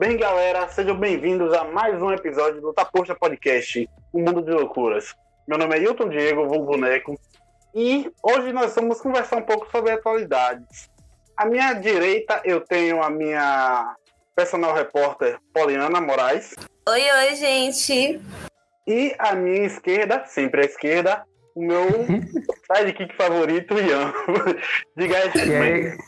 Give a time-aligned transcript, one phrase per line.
[0.00, 5.14] Bem, galera, sejam bem-vindos a mais um episódio do Taposta Podcast, um mundo de loucuras.
[5.46, 7.20] Meu nome é Hilton Diego, vou boneco,
[7.74, 10.88] e hoje nós vamos conversar um pouco sobre atualidades.
[11.36, 13.94] À minha direita eu tenho a minha
[14.34, 16.54] personal repórter Poliana Moraes.
[16.88, 18.22] Oi, oi, gente.
[18.86, 21.86] E à minha esquerda, sempre à esquerda, o meu
[22.74, 24.14] sidekick favorito, Ian.
[24.96, 25.98] Diga aí, e aí,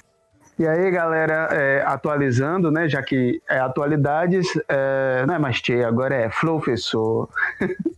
[0.59, 2.89] galera, é, atualizando, né?
[2.89, 7.29] Já que é atualidades, é, não é mais Tchê, agora é Flofessor.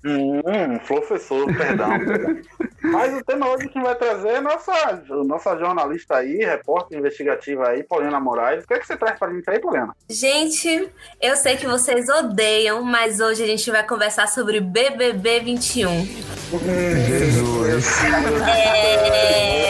[0.05, 1.89] Hum, Flofessor, perdão.
[2.83, 7.83] Mas o tema hoje que vai trazer é nossa, nossa jornalista aí, repórter investigativa aí,
[7.83, 8.65] Poliana Moraes.
[8.65, 9.97] O que, é que você traz pra gente aí, Poliana?
[10.11, 15.91] Gente, eu sei que vocês odeiam, mas hoje a gente vai conversar sobre BBB 21.
[15.91, 16.59] Hum,
[17.09, 18.05] Jesus.
[18.47, 19.65] É...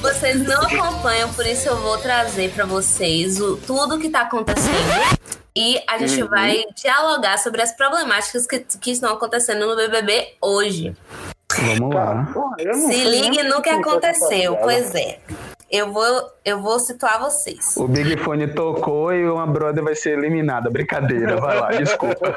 [0.00, 5.20] Vocês não acompanham, por isso eu vou trazer para vocês o, tudo que tá acontecendo.
[5.54, 6.28] E a gente uhum.
[6.28, 10.96] vai dialogar sobre as problemáticas que, que estão acontecendo no BBB hoje.
[11.58, 12.28] Vamos lá.
[12.74, 14.56] Se ligue no que aconteceu.
[14.56, 15.18] Pois é.
[15.70, 17.76] Eu vou, eu vou situar vocês.
[17.76, 20.68] O Big Fone tocou e uma brother vai ser eliminada.
[20.68, 22.36] Brincadeira, vai lá, desculpa.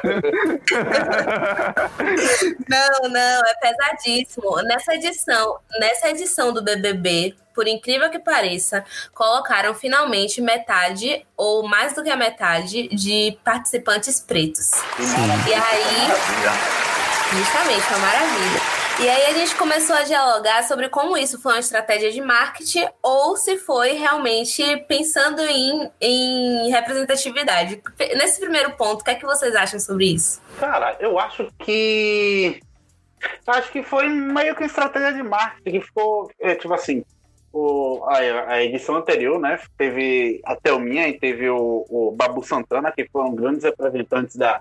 [2.68, 4.62] não, não, é pesadíssimo.
[4.62, 11.92] Nessa edição, nessa edição do BBB, por incrível que pareça, colocaram finalmente metade ou mais
[11.92, 14.66] do que a metade de participantes pretos.
[14.66, 15.48] Sim.
[15.48, 16.08] E aí,
[17.36, 18.73] justamente, uma maravilha.
[19.00, 22.86] E aí a gente começou a dialogar sobre como isso foi uma estratégia de marketing
[23.02, 27.82] ou se foi realmente pensando em, em representatividade.
[28.16, 30.40] Nesse primeiro ponto, o que é que vocês acham sobre isso?
[30.58, 32.60] Cara, eu acho que.
[33.46, 37.02] Acho que foi meio que uma estratégia de marketing que ficou, é, tipo assim,
[37.52, 39.58] o, a, a, edição anterior, né?
[39.76, 44.60] Teve a Thelminha e teve o, o Babu Santana, que foram grandes representantes da,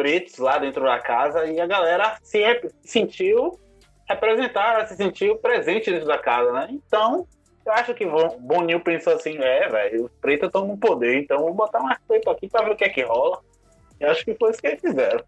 [0.00, 2.42] pretos lá dentro da casa e a galera se
[2.82, 3.60] sentiu
[4.08, 6.68] representada, se sentiu presente dentro da casa, né?
[6.70, 7.26] Então,
[7.66, 8.06] eu acho que
[8.40, 12.30] Boninho pensou assim, é, velho, os pretos estão no poder, então vou botar mais preto
[12.30, 13.40] aqui para ver o que é que rola.
[14.00, 15.22] Eu acho que foi isso que eles fizeram.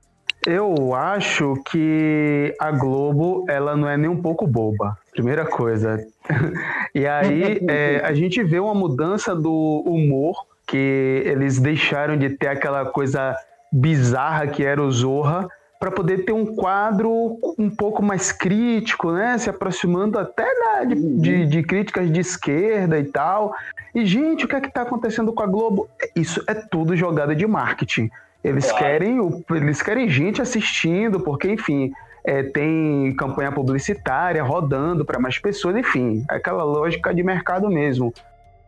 [0.47, 4.97] Eu acho que a Globo, ela não é nem um pouco boba.
[5.12, 6.03] Primeira coisa.
[6.94, 12.49] e aí, é, a gente vê uma mudança do humor, que eles deixaram de ter
[12.49, 13.37] aquela coisa
[13.72, 15.49] bizarra que era o Zorra,
[15.81, 17.10] para poder ter um quadro
[17.59, 19.37] um pouco mais crítico, né?
[19.37, 21.19] Se aproximando até da, de, uhum.
[21.19, 23.53] de, de, críticas de esquerda e tal.
[23.93, 25.88] E, gente, o que é que está acontecendo com a Globo?
[26.15, 28.09] Isso é tudo jogada de marketing.
[28.44, 28.84] Eles claro.
[28.84, 31.93] querem eles querem gente assistindo, porque, enfim,
[32.25, 38.15] é, tem campanha publicitária rodando para mais pessoas, enfim, é aquela lógica de mercado mesmo,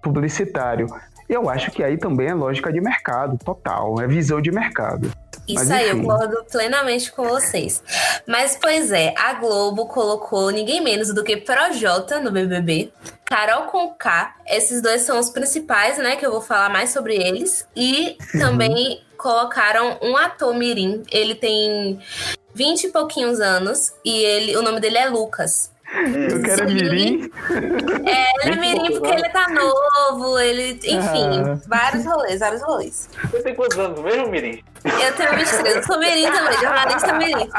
[0.02, 0.88] publicitário.
[1.28, 5.10] Eu acho que aí também é lógica de mercado, total, é visão de mercado.
[5.46, 7.82] Isso Mas, aí, eu concordo plenamente com vocês.
[8.26, 12.92] Mas, pois é, a Globo colocou ninguém menos do que Projota no BBB,
[13.24, 17.66] Carol Conká, esses dois são os principais, né, que eu vou falar mais sobre eles,
[17.76, 18.40] e uhum.
[18.40, 21.98] também colocaram um ator mirim, ele tem
[22.54, 25.73] 20 e pouquinhos anos, e ele, o nome dele é Lucas.
[25.94, 27.30] Eu quero é Mirim.
[28.04, 31.56] É, ele é Mirim porque ele tá novo, ele, enfim, ah.
[31.68, 33.08] vários rolês, vários rolês.
[33.30, 34.60] Você tem quantos anos mesmo, Mirim?
[34.84, 37.48] Eu tenho 23, eu sou Mirim também, jornalista Mirim.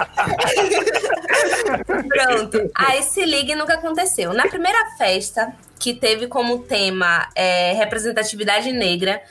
[2.10, 2.70] Pronto.
[2.76, 4.34] Aí se ligue nunca aconteceu.
[4.34, 9.22] Na primeira festa, que teve como tema é, representatividade negra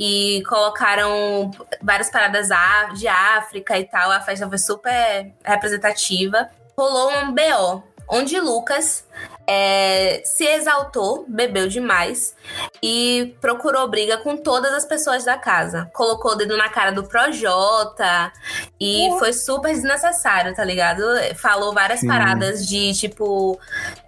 [0.00, 1.50] e colocaram
[1.82, 2.48] várias paradas
[2.94, 4.10] de África e tal.
[4.10, 6.48] A festa foi super representativa.
[6.76, 9.04] Rolou um BO onde Lucas
[9.46, 12.34] é, se exaltou, bebeu demais
[12.82, 15.90] e procurou briga com todas as pessoas da casa.
[15.92, 18.32] Colocou o dedo na cara do Projota
[18.80, 21.02] e foi super desnecessário, tá ligado?
[21.36, 22.08] Falou várias Sim.
[22.08, 23.58] paradas de tipo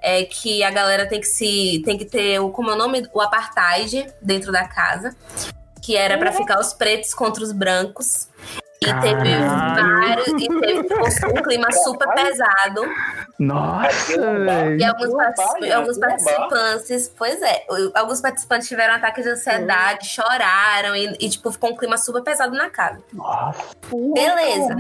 [0.00, 3.06] é, que a galera tem que se tem que ter o como é o nome
[3.12, 5.14] o apartheid dentro da casa,
[5.82, 8.28] que era para ficar os pretos contra os brancos.
[8.80, 10.28] E teve vários.
[10.28, 10.80] E teve
[11.38, 12.82] um clima super pesado.
[13.38, 14.12] Nossa!
[14.78, 21.16] E alguns, particip, alguns participantes, pois é, alguns participantes tiveram ataques de ansiedade, choraram e,
[21.20, 23.02] e, tipo, ficou um clima super pesado na casa.
[23.12, 23.62] Nossa!
[24.14, 24.76] Beleza.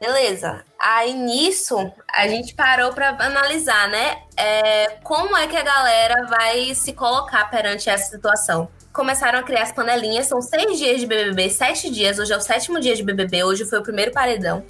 [0.00, 0.64] Beleza.
[0.78, 4.22] Aí nisso, a gente parou para analisar, né?
[4.34, 8.68] É, como é que a galera vai se colocar perante essa situação?
[8.92, 10.26] Começaram a criar as panelinhas.
[10.26, 12.18] São seis dias de BBB, sete dias.
[12.18, 13.44] Hoje é o sétimo dia de BBB.
[13.44, 14.64] Hoje foi o primeiro paredão.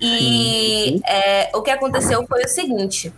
[0.00, 3.12] E é, o que aconteceu foi o seguinte: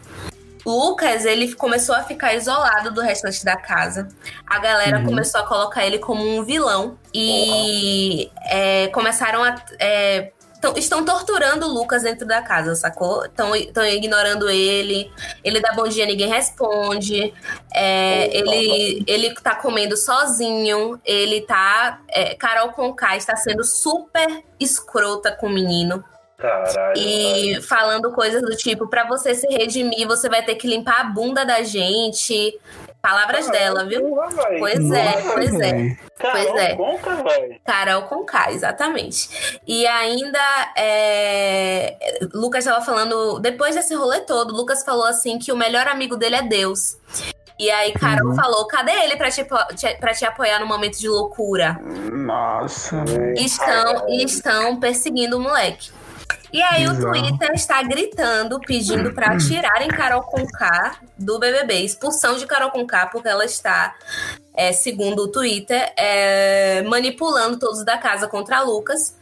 [0.64, 4.08] Lucas, ele começou a ficar isolado do restante da casa.
[4.46, 5.06] A galera uhum.
[5.06, 6.98] começou a colocar ele como um vilão.
[7.12, 9.54] E é, começaram a.
[9.78, 10.32] É,
[10.62, 13.24] Tão, estão torturando o Lucas dentro da casa, sacou?
[13.24, 15.10] Estão ignorando ele.
[15.42, 17.34] Ele dá bom dia, ninguém responde.
[17.74, 21.00] É, ele, ele tá comendo sozinho.
[21.04, 22.00] Ele tá.
[22.08, 26.04] É, Carol Conká está sendo super escrota com o menino.
[26.42, 31.00] Caralho, e falando coisas do tipo, para você se redimir, você vai ter que limpar
[31.00, 32.58] a bunda da gente.
[33.00, 34.16] Palavras dela, viu?
[34.58, 35.96] pois é, pois é.
[36.18, 36.76] Carol pois é.
[36.76, 37.60] Conca, velho.
[37.64, 39.60] Carol com K, exatamente.
[39.66, 40.38] E ainda,
[40.76, 41.96] é...
[42.32, 46.36] Lucas estava falando, depois desse rolê todo, Lucas falou assim que o melhor amigo dele
[46.36, 46.96] é Deus.
[47.58, 48.34] E aí, Carol uhum.
[48.34, 51.80] falou: cadê ele pra te, pra te apoiar no momento de loucura?
[52.12, 53.04] Nossa,
[53.36, 55.90] Estão, estão perseguindo o moleque.
[56.52, 57.08] E aí Exato.
[57.08, 63.06] o Twitter está gritando, pedindo para tirarem Carol Conká do BBB, expulsão de Carol Conká,
[63.06, 63.94] porque ela está,
[64.54, 69.16] é, segundo o Twitter, é, manipulando todos da casa contra Lucas.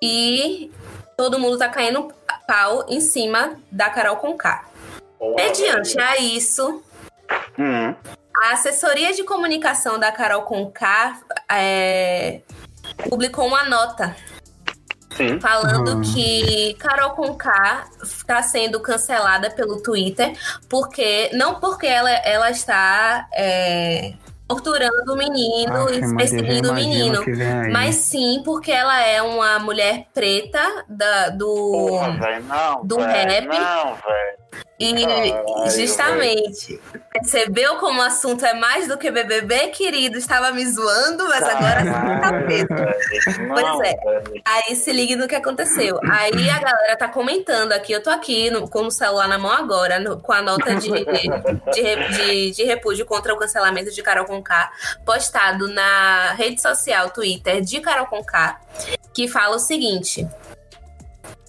[0.00, 0.70] E
[1.16, 2.12] todo mundo está caindo
[2.46, 4.64] pau em cima da Carol Conká.
[5.20, 6.82] Mediante a isso,
[7.58, 7.94] hum.
[8.42, 11.20] a assessoria de comunicação da Carol Conká
[11.50, 12.40] é,
[13.10, 14.16] publicou uma nota
[15.18, 15.40] Sim.
[15.40, 16.00] falando uhum.
[16.00, 20.32] que Carol Conká está sendo cancelada pelo Twitter,
[20.68, 24.14] porque não porque ela, ela está é,
[24.46, 27.20] torturando o menino e perseguindo o menino,
[27.72, 33.08] mas sim porque ela é uma mulher preta da, do, Porra, véio, não, do véio,
[33.08, 33.46] rap.
[33.46, 34.47] Não, velho.
[34.78, 37.02] E Caralho, justamente, véio.
[37.12, 40.16] percebeu como o assunto é mais do que BBB, querido?
[40.16, 42.68] Estava me zoando, mas agora sim tá mesmo.
[43.48, 43.94] Pois é.
[44.44, 45.98] Aí se ligue no que aconteceu.
[46.08, 49.50] Aí a galera tá comentando aqui, eu tô aqui no, com o celular na mão
[49.50, 54.26] agora, no, com a nota de, de, de, de, repúdio contra o cancelamento de Carol
[54.26, 54.70] Conká,
[55.04, 58.60] postado na rede social Twitter de Carol Conká,
[59.12, 60.24] que fala o seguinte.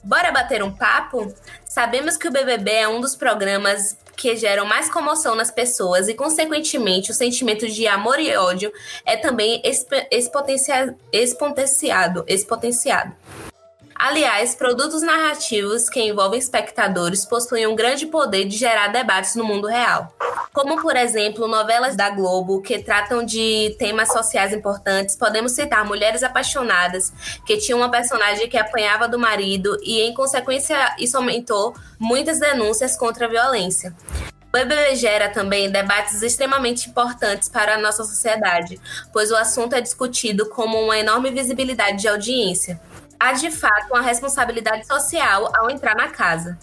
[0.04, 1.34] Bora bater um papo?
[1.66, 6.14] Sabemos que o BBB é um dos programas que geram mais comoção nas pessoas e,
[6.14, 8.72] consequentemente, o sentimento de amor e ódio
[9.06, 9.62] é também
[10.12, 10.96] exponenciado.
[12.28, 13.16] exponenciado.
[14.00, 19.68] Aliás, produtos narrativos que envolvem espectadores possuem um grande poder de gerar debates no mundo
[19.68, 20.16] real.
[20.54, 26.24] Como, por exemplo, novelas da Globo que tratam de temas sociais importantes, podemos citar Mulheres
[26.24, 27.12] Apaixonadas,
[27.46, 32.96] que tinha uma personagem que apanhava do marido e, em consequência, isso aumentou muitas denúncias
[32.96, 33.94] contra a violência.
[34.48, 38.80] O BBB gera também debates extremamente importantes para a nossa sociedade,
[39.12, 42.80] pois o assunto é discutido como uma enorme visibilidade de audiência
[43.20, 46.58] há de fato uma responsabilidade social ao entrar na casa.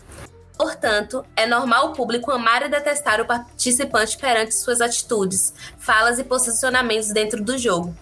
[0.56, 6.24] Portanto, é normal o público amar e detestar o participante perante suas atitudes, falas e
[6.24, 7.94] posicionamentos dentro do jogo.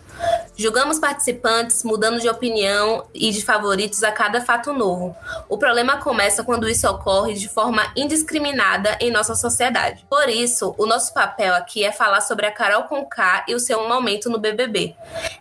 [0.56, 5.16] Julgamos participantes mudando de opinião e de favoritos a cada fato novo.
[5.48, 10.06] O problema começa quando isso ocorre de forma indiscriminada em nossa sociedade.
[10.08, 13.88] Por isso, o nosso papel aqui é falar sobre a Carol Conká e o seu
[13.88, 14.94] momento no BBB.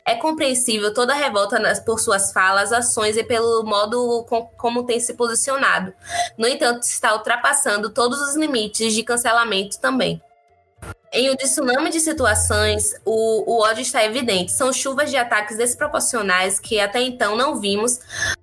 [0.04, 4.26] É compreensível toda a revolta por suas falas, ações e pelo modo
[4.58, 5.94] como tem se posicionado.
[6.38, 10.22] No entanto, está ultrapassando todos os limites de cancelamento também.
[11.16, 14.52] Em um tsunami de situações, o, o ódio está evidente.
[14.52, 18.00] São chuvas de ataques desproporcionais que até então não vimos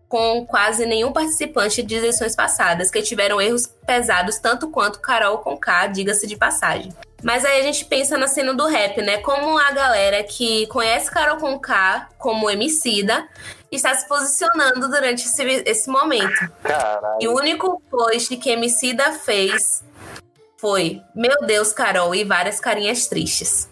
[0.09, 5.57] com quase nenhum participante de eleições passadas, que tiveram erros pesados tanto quanto Carol com
[5.57, 6.93] K, diga-se de passagem.
[7.23, 9.19] Mas aí a gente pensa na cena do rap, né?
[9.19, 13.29] Como a galera que conhece Carol com K como Emicida
[13.71, 16.51] está se posicionando durante esse, esse momento.
[16.63, 17.19] Caralho.
[17.21, 19.83] E o único post que Emicida fez
[20.61, 23.67] foi, meu Deus, Carol, e várias carinhas tristes.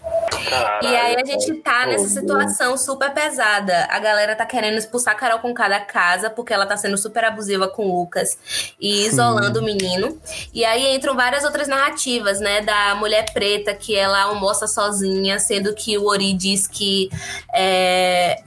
[0.48, 3.86] Caralho, e aí a gente tá nessa situação super pesada.
[3.90, 7.26] A galera tá querendo expulsar a Carol com cada casa, porque ela tá sendo super
[7.26, 8.38] abusiva com o Lucas
[8.80, 9.64] e isolando Sim.
[9.64, 10.18] o menino.
[10.54, 12.62] E aí entram várias outras narrativas, né?
[12.62, 17.10] Da mulher preta que ela almoça sozinha, sendo que o Ori diz que
[17.54, 18.42] é,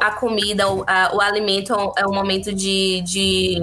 [0.00, 3.60] a comida, o, a, o alimento é um momento de, de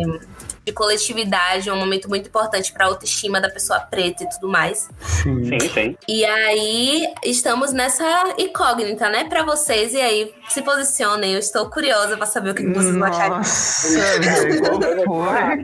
[0.70, 4.48] de coletividade, é um momento muito importante para a autoestima da pessoa preta e tudo
[4.48, 4.88] mais.
[5.02, 5.70] Sim, sim.
[5.70, 5.98] sim.
[6.08, 8.06] E aí estamos nessa
[8.38, 9.94] incógnita, né, para vocês.
[9.94, 11.34] E aí se posicionem.
[11.34, 13.30] Eu estou curiosa para saber o que vocês vão achar.
[13.30, 15.60] Nossa, velho, qual foi?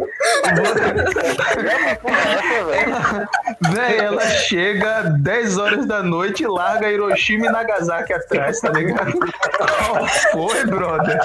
[3.71, 9.13] Véi, ela chega 10 horas da noite e larga Hiroshima e Nagasaki atrás, tá ligado?
[10.31, 11.19] Qual foi, brother?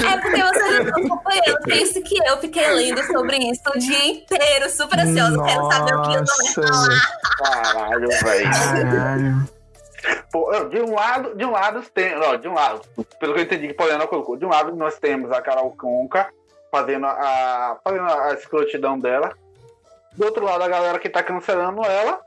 [0.00, 1.60] É porque você não acompanhando.
[1.64, 5.42] Pense que eu fiquei lendo sobre sobre isso o dia inteiro, super ansiosa.
[5.42, 7.12] Quero saber o que eu vou falar.
[7.38, 8.50] Caralho, velho.
[8.50, 9.48] Caralho.
[10.32, 12.80] Pô, de um lado, de um lado tem, ó, de um lado,
[13.18, 16.28] pelo que eu entendi que Poliana colocou, de um lado nós temos a Carol Conca
[16.70, 19.34] fazendo a fazendo a escrotidão dela.
[20.12, 22.20] Do outro lado a galera que tá cancelando ela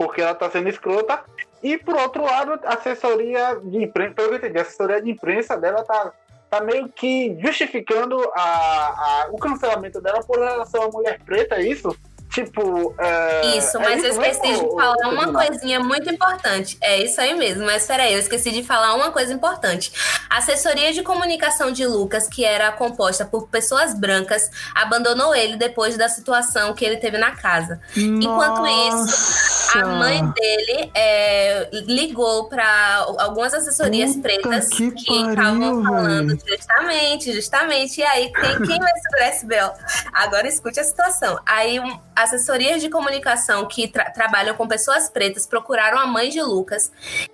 [0.00, 1.20] porque ela tá sendo escrota.
[1.62, 5.10] E por outro lado, a assessoria de imprensa, pelo que eu entendi, a assessoria de
[5.10, 6.10] imprensa dela tá
[6.50, 11.62] tá meio que justificando a, a, o cancelamento dela por relação à mulher preta, é
[11.62, 11.96] isso?
[12.30, 12.94] Tipo.
[12.98, 16.78] É, isso, é mas eu isso esqueci mesmo, de falar uma coisinha muito importante.
[16.80, 19.92] É isso aí mesmo, mas peraí, eu esqueci de falar uma coisa importante.
[20.28, 25.96] A assessoria de comunicação de Lucas, que era composta por pessoas brancas, abandonou ele depois
[25.96, 27.80] da situação que ele teve na casa.
[27.96, 36.38] Enquanto isso, A mãe dele é, ligou para algumas assessorias Puta pretas que estavam falando
[36.46, 38.00] justamente, justamente.
[38.00, 39.72] E aí, quem, quem vai segurar esse Bel?
[40.12, 41.38] Agora escute a situação.
[41.46, 41.80] Aí,
[42.22, 46.90] assessorias de comunicação que tra- trabalham com pessoas pretas procuraram a mãe de Lucas.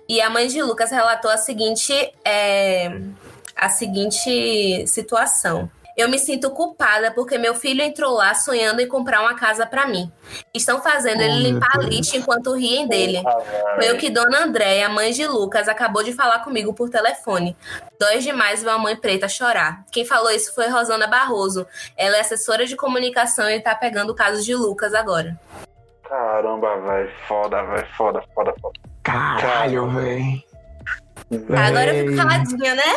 [0.07, 2.99] E a mãe de Lucas relatou a seguinte, é,
[3.55, 5.69] a seguinte situação.
[5.97, 9.87] Eu me sinto culpada porque meu filho entrou lá sonhando em comprar uma casa pra
[9.87, 10.11] mim.
[10.53, 11.85] Estão fazendo Oh, ele meu limpar Deus.
[11.87, 13.23] lixo enquanto riem dele.
[13.75, 17.57] Foi o que Dona Andréia, mãe de Lucas, acabou de falar comigo por telefone.
[17.99, 19.83] Dói demais ver uma mãe preta chorar.
[19.91, 21.65] Quem falou isso foi Rosana Barroso.
[21.97, 25.35] Ela é assessora de comunicação e tá pegando o caso de Lucas agora.
[26.07, 27.11] Caramba, velho.
[27.27, 27.87] Foda, velho.
[27.97, 28.79] Foda, foda, foda.
[29.01, 30.43] Caralho, velho.
[31.29, 32.95] Agora eu fico caladinha, né?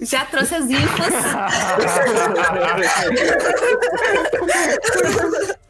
[0.00, 1.06] Já trouxe as infos.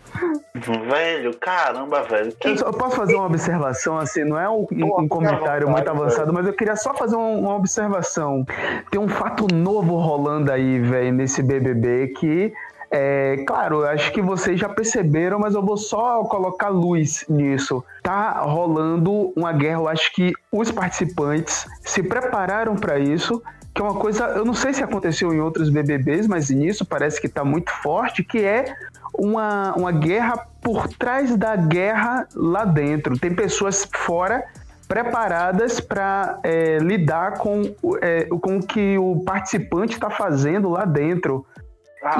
[0.89, 2.33] velho, caramba, velho.
[2.39, 5.69] Que Eu, só- eu posso fazer uma observação, assim, não é um, um- um comentário
[5.69, 8.45] muito avançado, mas eu queria só fazer um- uma observação.
[8.91, 12.53] Tem um fato novo rolando aí, velho, nesse BBB que,
[12.95, 17.83] é, claro, acho que vocês já perceberam, mas eu vou só colocar luz nisso.
[18.03, 23.43] Tá rolando uma guerra, eu acho que os participantes se prepararam para isso.
[23.75, 27.19] Que é uma coisa, eu não sei se aconteceu em outros BBBs, mas nisso parece
[27.19, 28.77] que tá muito forte, que é
[29.15, 33.19] uma, uma guerra por trás da guerra lá dentro.
[33.19, 34.45] Tem pessoas fora
[34.87, 36.39] preparadas para
[36.83, 37.63] lidar com,
[38.03, 41.47] é, com o que o participante está fazendo lá dentro.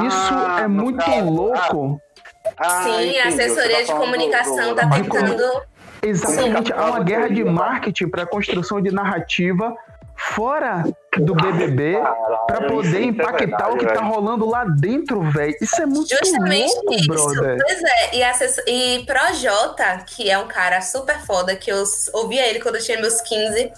[0.07, 2.01] Isso Ah, é no muito caso, louco.
[2.57, 3.19] ah, Sim, entendi.
[3.19, 5.63] a Você assessoria tá de comunicação tá do- tentando.
[6.05, 6.73] Exatamente, Sim.
[6.77, 9.75] há uma guerra de marketing para construção de narrativa
[10.17, 10.85] fora
[11.19, 11.99] do BBB
[12.47, 13.39] para poder é impactar
[13.69, 14.07] verdade, o que tá velho.
[14.07, 15.55] rolando lá dentro, velho.
[15.61, 17.07] Isso é muito Justamente louco, isso.
[17.07, 17.59] brother.
[17.63, 18.57] Pois é, e, assess...
[18.67, 22.99] e Projota, que é um cara super foda, que eu ouvia ele quando eu tinha
[22.99, 23.71] meus 15,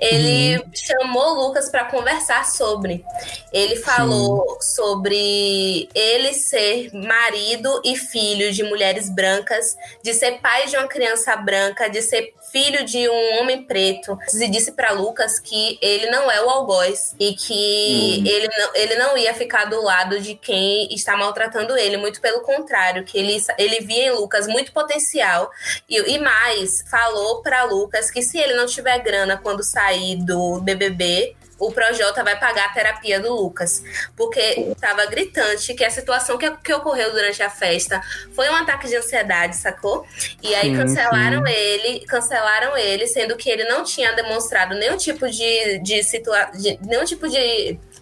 [0.00, 0.70] ele Uhum.
[0.74, 3.04] chamou o Lucas pra conversar sobre.
[3.52, 10.76] Ele falou sobre ele ser marido e filho de mulheres brancas, de ser pai de
[10.76, 14.18] uma criança branca, de ser filho de um homem preto.
[14.34, 16.71] E disse pra Lucas que ele não é o algoz
[17.18, 18.24] e que Hum.
[18.26, 22.40] ele, não, ele não ia ficar do lado de quem está maltratando ele, muito pelo
[22.40, 25.50] contrário, que ele, ele via em Lucas muito potencial
[25.88, 30.60] e, e mais, falou pra Lucas que se ele não tiver grana quando sair do
[30.60, 31.36] BBB,
[31.66, 33.82] o Projota vai pagar a terapia do Lucas.
[34.16, 38.02] Porque estava gritante que a situação que, que ocorreu durante a festa
[38.34, 40.04] foi um ataque de ansiedade, sacou?
[40.42, 45.28] E aí Sim, cancelaram ele, cancelaram ele, sendo que ele não tinha demonstrado nenhum tipo
[45.30, 46.52] de, de situação,
[46.82, 47.38] nenhum tipo de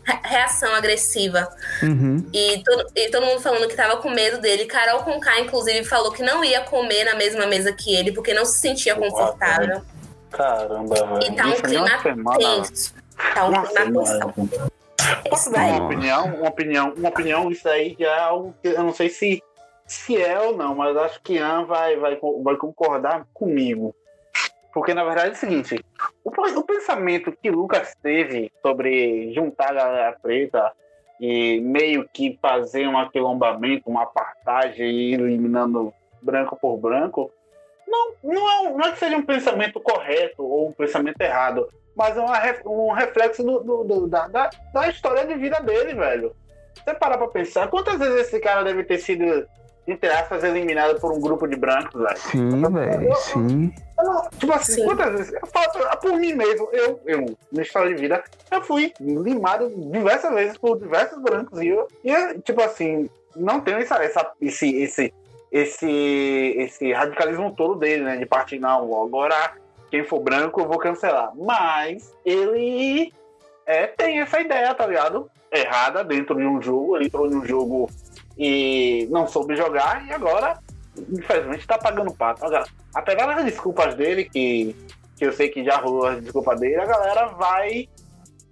[0.05, 1.49] re- reação agressiva.
[1.83, 2.27] Uhum.
[2.33, 4.65] E todo, e todo mundo falando que tava com medo dele.
[4.65, 8.45] Carol Conká, inclusive, falou que não ia comer na mesma mesa que ele, porque não
[8.45, 9.83] se sentia confortável.
[10.31, 11.33] Caramba, velho.
[11.33, 12.95] E tá um clima tenso.
[13.49, 14.33] Uma clima semana.
[14.33, 14.71] tensão.
[15.29, 16.27] Posso dar uma opinião?
[16.27, 19.43] Uma opinião, uma opinião, isso aí já é algo que eu não sei se,
[19.87, 23.95] se é ou não, mas acho que Ian vai, vai, vai concordar comigo.
[24.73, 25.85] Porque na verdade é o seguinte:
[26.25, 30.73] o, o pensamento que Lucas teve sobre juntar a galera preta
[31.21, 37.31] e meio que fazer um aquilombamento, uma apartheid e ir eliminando branco por branco,
[37.87, 42.17] não, não, é, não é que seja um pensamento correto ou um pensamento errado mas
[42.17, 46.35] é uma um reflexo do, do- do- da, da, da história de vida dele, velho.
[46.85, 49.47] Você parar pra pensar, quantas vezes esse cara deve ter sido,
[49.87, 52.19] entre aspas, eliminado por um grupo de brancos, velho?
[52.19, 53.73] Sim, velho, sim.
[53.99, 54.85] Eu Tipo assim, Sim.
[54.87, 55.33] quantas vezes?
[55.35, 60.33] Eu falo por mim mesmo, eu, eu, na história de vida, eu fui limado diversas
[60.35, 61.61] vezes por diversos brancos.
[61.61, 65.13] E eu, e eu, tipo assim, não tenho essa, essa, esse, esse,
[65.53, 68.17] esse, esse radicalismo todo dele, né?
[68.17, 69.53] De partir, não, agora
[69.91, 71.33] quem for branco eu vou cancelar.
[71.37, 73.13] Mas ele
[73.67, 75.31] é, tem essa ideia, tá ligado?
[75.53, 77.91] Errada dentro de um jogo, ele entrou em um jogo
[78.39, 80.59] e não soube jogar e agora,
[80.97, 82.43] infelizmente, tá pagando pato.
[82.95, 84.75] Apesar das desculpas dele, que,
[85.17, 87.89] que eu sei que já rolou as desculpas dele, a galera vai.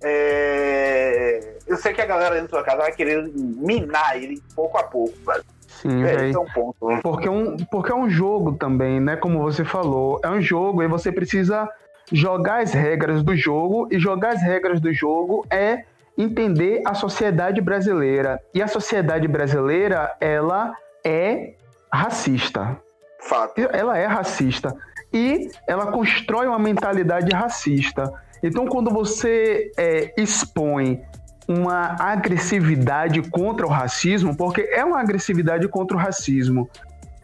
[0.02, 1.56] É...
[1.66, 5.16] Eu sei que a galera dentro da casa vai querer minar ele pouco a pouco,
[5.24, 5.44] velho.
[5.82, 6.88] Sim, é, é um ponto.
[6.88, 7.00] Né?
[7.02, 9.16] Porque, é um, porque é um jogo também, né?
[9.16, 10.20] Como você falou.
[10.24, 11.68] É um jogo e você precisa
[12.12, 13.88] jogar as regras do jogo.
[13.90, 15.84] E jogar as regras do jogo é
[16.16, 18.40] entender a sociedade brasileira.
[18.52, 21.54] E a sociedade brasileira, ela é
[21.92, 22.76] racista.
[23.20, 23.60] Fato.
[23.72, 24.74] Ela é racista.
[25.12, 28.12] E ela constrói uma mentalidade racista.
[28.42, 31.00] Então, quando você é, expõe
[31.48, 36.68] uma agressividade contra o racismo, porque é uma agressividade contra o racismo.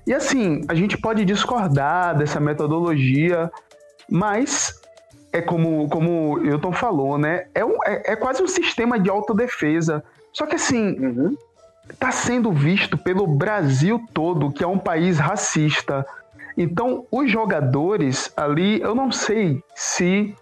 [0.06, 3.50] E assim, a gente pode discordar dessa metodologia,
[4.10, 4.80] mas
[5.30, 7.46] é como, como o Hilton falou, né?
[7.54, 10.02] É, um, é, é quase um sistema de autodefesa.
[10.32, 11.36] Só que assim, uhum.
[11.98, 16.06] tá sendo visto pelo Brasil todo que é um país racista.
[16.56, 20.34] Então, os jogadores ali, eu não sei se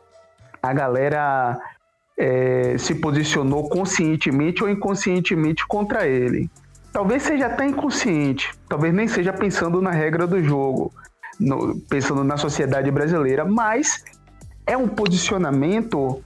[0.63, 1.59] a galera
[2.19, 6.51] é, se posicionou conscientemente ou inconscientemente contra ele.
[6.93, 10.93] Talvez seja até inconsciente, talvez nem seja pensando na regra do jogo,
[11.41, 14.05] no, pensando na sociedade brasileira, mas
[14.67, 16.23] é um posicionamento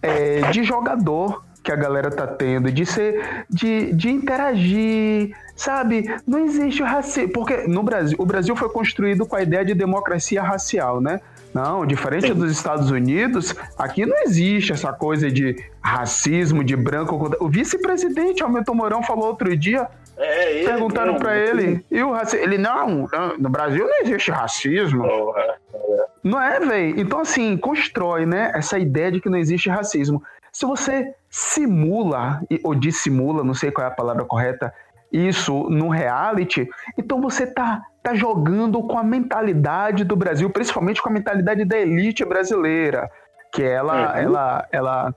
[0.00, 6.14] é, de jogador que a galera tá tendo, de ser, de, de interagir, sabe?
[6.26, 10.42] Não existe racismo, porque no Brasil, o Brasil foi construído com a ideia de democracia
[10.42, 11.20] racial, né?
[11.54, 12.34] Não, diferente Sim.
[12.34, 17.30] dos Estados Unidos, aqui não existe essa coisa de racismo, de branco.
[17.40, 19.88] O vice-presidente Hamilton Mourão falou outro dia.
[20.16, 22.44] É, ele perguntaram para ele, e o racismo?
[22.44, 25.02] Ele, não, no Brasil não existe racismo.
[25.04, 26.06] Oh, é, é.
[26.22, 27.00] Não é, velho?
[27.00, 30.22] Então, assim, constrói, né, essa ideia de que não existe racismo.
[30.52, 34.72] Se você simula, ou dissimula, não sei qual é a palavra correta,
[35.12, 41.08] isso no reality, então você tá, tá jogando com a mentalidade do Brasil, principalmente com
[41.08, 43.10] a mentalidade da elite brasileira,
[43.52, 44.18] que ela, uhum.
[44.20, 45.14] ela, ela,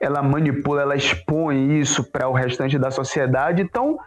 [0.00, 3.60] ela manipula, ela expõe isso para o restante da sociedade.
[3.60, 3.98] Então,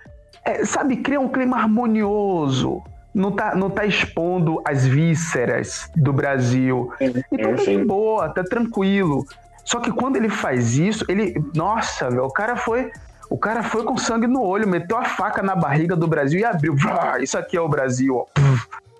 [0.43, 2.82] é, sabe, cria um clima harmonioso.
[3.13, 6.91] Não tá, não tá expondo as vísceras do Brasil.
[7.32, 9.26] Então tá de boa, tá tranquilo.
[9.71, 11.34] Só que quando ele faz isso, ele.
[11.55, 12.91] Nossa, meu, o cara foi
[13.29, 16.43] o cara foi com sangue no olho, meteu a faca na barriga do Brasil e
[16.43, 16.75] abriu.
[17.21, 18.25] Isso aqui é o Brasil, ó.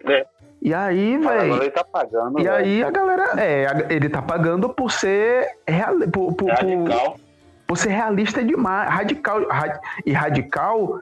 [0.10, 0.26] É.
[0.62, 1.56] E aí, velho.
[1.62, 2.40] Ele tá pagando.
[2.40, 2.56] E véio.
[2.56, 3.34] aí a galera.
[3.38, 5.46] É, ele tá pagando por ser.
[5.68, 7.12] Real, por, por, radical.
[7.12, 7.20] Por,
[7.68, 8.90] por, ser realista demais.
[8.90, 9.50] Radical.
[9.50, 11.02] Rad, e radical.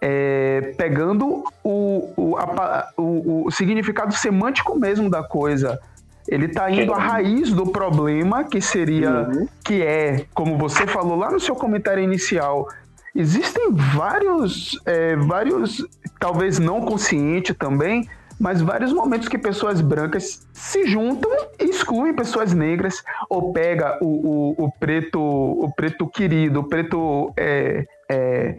[0.00, 5.80] É, pegando o, o, a, o, o significado semântico mesmo da coisa.
[6.28, 9.48] Ele está indo à raiz do problema, que seria, uhum.
[9.64, 12.68] que é, como você falou lá no seu comentário inicial,
[13.16, 15.82] existem vários, é, vários,
[16.20, 18.06] talvez não consciente também,
[18.38, 24.06] mas vários momentos que pessoas brancas se juntam e excluem pessoas negras, ou pega o,
[24.06, 28.54] o, o preto, o preto querido, o preto, é, é,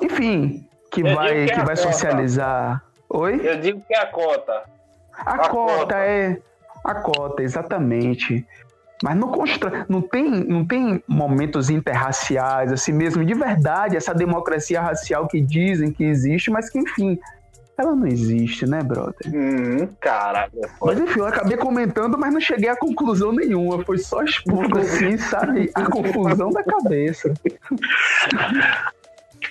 [0.00, 2.82] enfim, que Eu vai, que, é que vai socializar.
[3.10, 3.40] Oi?
[3.44, 4.62] Eu digo que é a cota.
[5.12, 6.40] A, a cota, cota, é
[6.84, 8.46] a cota, exatamente.
[9.02, 14.80] Mas não constrói, não tem, não tem momentos interraciais, assim mesmo, de verdade, essa democracia
[14.80, 17.18] racial que dizem que existe, mas que, enfim,
[17.80, 19.16] ela não existe, né, brother?
[19.26, 20.52] Hum, caralho.
[20.82, 23.82] Mas enfim, eu acabei comentando, mas não cheguei a conclusão nenhuma.
[23.84, 25.70] Foi só expondo assim, sabe?
[25.74, 27.32] A confusão da cabeça.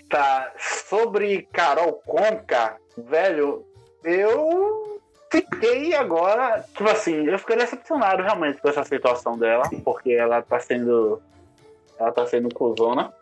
[0.08, 0.52] Tá.
[0.58, 3.66] Sobre Carol Conca, velho,
[4.04, 4.99] eu
[5.32, 10.60] fiquei agora, tipo assim, eu fiquei decepcionado realmente com essa situação dela, porque ela tá
[10.60, 11.22] sendo.
[12.00, 13.14] Ela tá sendo cuzona.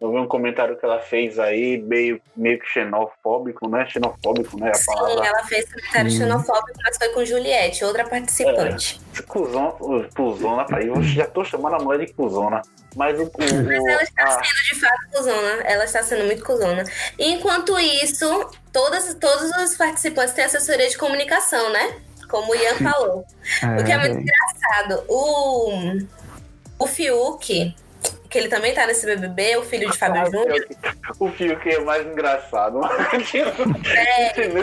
[0.00, 3.84] Eu vi um comentário que ela fez aí, meio, meio que xenofóbico, né?
[3.86, 4.70] Xenofóbico, né?
[4.72, 5.24] A palavra.
[5.24, 9.00] Sim, ela fez comentário xenofóbico, mas foi com Juliette, outra participante.
[9.18, 9.72] É, cuzona,
[10.14, 12.62] cuzona, eu já tô chamando a mulher de cuzona.
[12.94, 14.30] Mas, o, o mas ela está a...
[14.30, 15.62] sendo de fato cuzona.
[15.64, 16.84] Ela está sendo muito cuzona.
[17.18, 21.96] Enquanto isso, todas, todos os participantes têm assessoria de comunicação, né?
[22.28, 23.24] Como o Ian falou.
[23.62, 25.04] É, o que é muito engraçado.
[25.08, 25.98] O,
[26.78, 27.74] o Fiuk
[28.30, 30.66] que ele também tá nesse BBB, o filho de Fábio ah, Júnior.
[31.18, 32.80] O que é mais engraçado.
[33.88, 34.60] É, ele...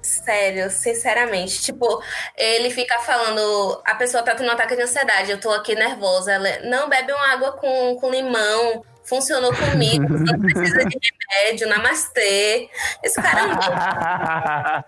[0.00, 1.60] Sério, sinceramente.
[1.60, 2.02] Tipo,
[2.34, 6.32] ele fica falando, a pessoa tá tendo um ataque de ansiedade, eu tô aqui nervosa.
[6.32, 10.98] Ela, não, bebe uma água com, com limão funcionou comigo, não precisa de
[11.30, 12.68] remédio, namastê.
[13.02, 14.84] Esse cara é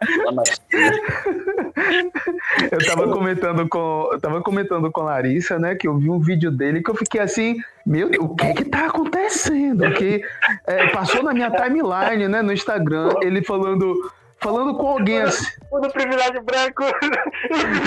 [2.70, 6.08] eu eu tava comentando com, eu tava comentando com a Larissa, né, que eu vi
[6.10, 9.90] um vídeo dele que eu fiquei assim, meu Deus, o que é que tá acontecendo?
[9.92, 10.22] Que
[10.66, 13.94] é, passou na minha timeline, né, no Instagram, ele falando
[14.38, 15.46] falando com alguém assim.
[15.70, 16.84] O do privilégio branco.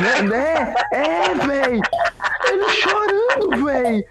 [0.02, 0.22] Né?
[0.24, 0.76] né?
[0.92, 1.80] É, véi.
[2.52, 4.04] Ele chorando, véi.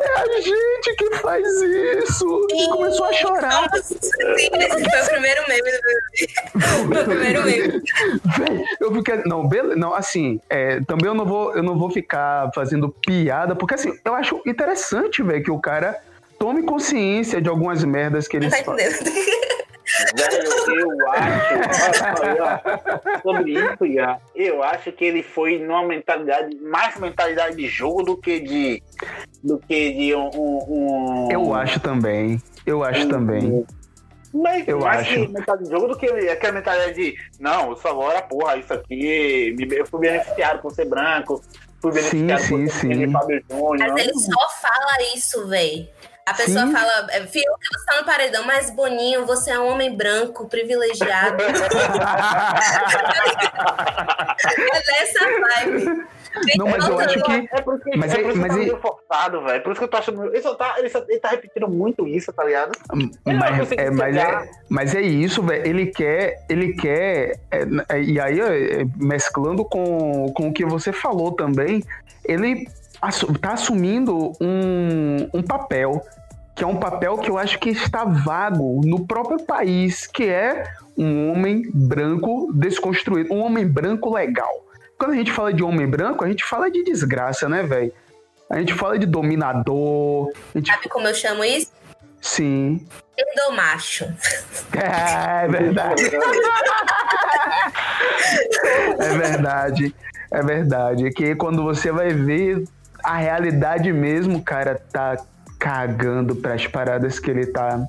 [0.00, 2.46] É a gente que faz isso.
[2.50, 3.62] E começou a chorar.
[3.62, 7.82] Nossa, sim, esse foi o primeiro meme do o primeiro meme.
[8.80, 9.22] Eu fiquei.
[9.24, 9.76] Não, beleza.
[9.76, 13.98] Não, assim, é, também eu não, vou, eu não vou ficar fazendo piada, porque assim,
[14.04, 16.00] eu acho interessante, velho, que o cara
[16.38, 19.43] tome consciência de algumas merdas que ele tá entendendo.
[20.16, 20.48] Velho,
[20.80, 21.54] eu acho.
[23.22, 28.16] sobre isso, Ian, eu acho que ele foi numa mentalidade, mais mentalidade de jogo do
[28.16, 28.82] que de.
[29.42, 30.30] do que de um.
[30.34, 32.42] um Eu acho também.
[32.66, 33.64] Eu acho também.
[34.32, 35.10] Mas, Eu mais acho.
[35.12, 37.16] que mentalidade de jogo do que aquela mentalidade de.
[37.38, 39.54] Não, eu só agora, porra, isso aqui.
[39.70, 41.40] Eu fui beneficiado por ser branco.
[41.80, 43.12] Fui Sim, beneficiado sim, por ser sim.
[43.12, 43.92] Fábio Júnior.
[43.92, 45.88] Mas ele só fala isso, véi.
[46.26, 46.72] A pessoa Sim.
[46.72, 51.36] fala, é, filho, você tá no paredão, mas Boninho, você é um homem branco, privilegiado.
[51.44, 51.52] é
[54.82, 55.84] dessa vibe.
[56.56, 57.48] Não, mas eu acho que.
[57.52, 59.62] É porque, Mas é é- por isso mas que tá é- meio forçado, velho.
[59.62, 60.24] Por isso que eu tô achando.
[60.26, 62.72] Ele, só tá, ele, só- ele tá repetindo muito isso, tá ligado?
[62.92, 65.64] Ele não Mas é, mas, é, mas é isso, velho.
[65.66, 66.44] Ele quer.
[66.48, 67.38] Ele quer.
[67.52, 67.60] é,
[67.90, 71.84] é, e aí, é, mesclando com, com o que você falou também,
[72.24, 72.66] ele
[73.40, 76.02] tá assumindo um, um papel.
[76.54, 80.64] Que é um papel que eu acho que está vago no próprio país, que é
[80.96, 84.64] um homem branco desconstruído, um homem branco legal.
[84.96, 87.92] Quando a gente fala de homem branco, a gente fala de desgraça, né, velho?
[88.48, 90.32] A gente fala de dominador.
[90.54, 90.70] Gente...
[90.70, 91.72] Sabe como eu chamo isso?
[92.20, 92.86] Sim.
[93.18, 94.04] Endomacho.
[94.72, 96.02] É verdade.
[98.98, 99.94] É verdade.
[100.30, 101.10] É verdade.
[101.10, 102.64] Que quando você vai ver
[103.04, 105.16] a realidade mesmo, o cara tá
[105.58, 107.80] cagando pras paradas que ele tá.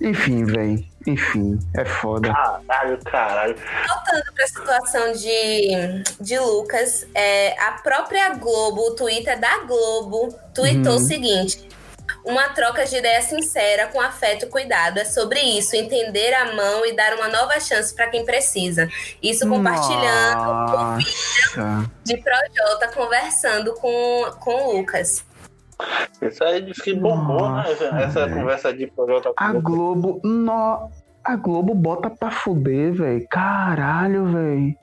[0.00, 0.84] Enfim, velho.
[1.06, 2.30] Enfim, é foda.
[2.32, 3.56] Caralho, caralho.
[3.88, 10.34] Voltando para a situação de, de Lucas, é, a própria Globo, o Twitter da Globo,
[10.54, 10.98] tweetou Uhum.
[10.98, 11.68] o seguinte:
[12.24, 14.98] uma troca de ideia sincera, com afeto e cuidado.
[14.98, 18.88] É sobre isso, entender a mão e dar uma nova chance para quem precisa.
[19.22, 21.12] Isso compartilhando o vídeo
[21.56, 21.90] Nossa.
[22.04, 25.24] de Projota conversando com, com o Lucas.
[26.20, 27.64] Isso aí diz que bombou, né?
[27.66, 28.40] Nossa, Essa, essa velho.
[28.40, 29.32] conversa de projeto.
[29.36, 30.20] A Globo.
[30.22, 30.90] No...
[31.24, 33.26] A Globo bota pra fuder, velho.
[33.30, 34.74] Caralho, velho.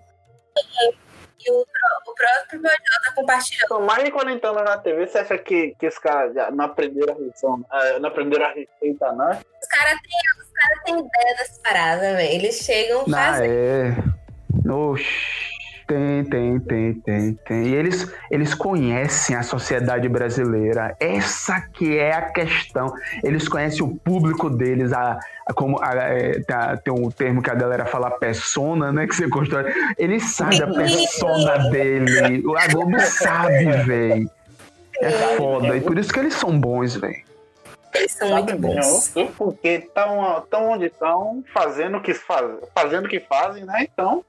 [1.49, 3.67] O, pro- o próprio Projota compartilhou.
[3.67, 6.65] São mais de 40 anos na TV, você acha que, que os caras já não
[6.65, 7.65] aprenderam a lição,
[8.01, 9.29] não aprenderam a respeitar, não?
[9.31, 12.31] Os caras têm os cara têm ideia das paradas, velho.
[12.33, 13.53] Eles chegam Ah, fazendo.
[13.53, 14.71] é.
[14.73, 15.56] Oxi.
[15.87, 17.63] Tem, tem, tem, tem, tem.
[17.67, 20.93] E eles, eles conhecem a sociedade brasileira.
[20.99, 22.93] Essa que é a questão.
[23.23, 27.49] Eles conhecem o público deles, a, a- como a- é, tá- tem um termo que
[27.49, 29.07] a galera fala persona, né?
[29.07, 29.73] Que você constrói.
[29.97, 32.43] Eles sabem a persona dele.
[32.57, 34.29] A Globo sabe, velho.
[34.99, 35.77] É foda.
[35.77, 37.23] E por isso que eles são bons, velho.
[37.95, 39.13] Eles são Sabe muito bons.
[39.37, 42.45] Porque estão tão onde estão, fazendo o que faz,
[42.75, 43.87] fazendo o que fazem, né?
[43.91, 44.21] Então,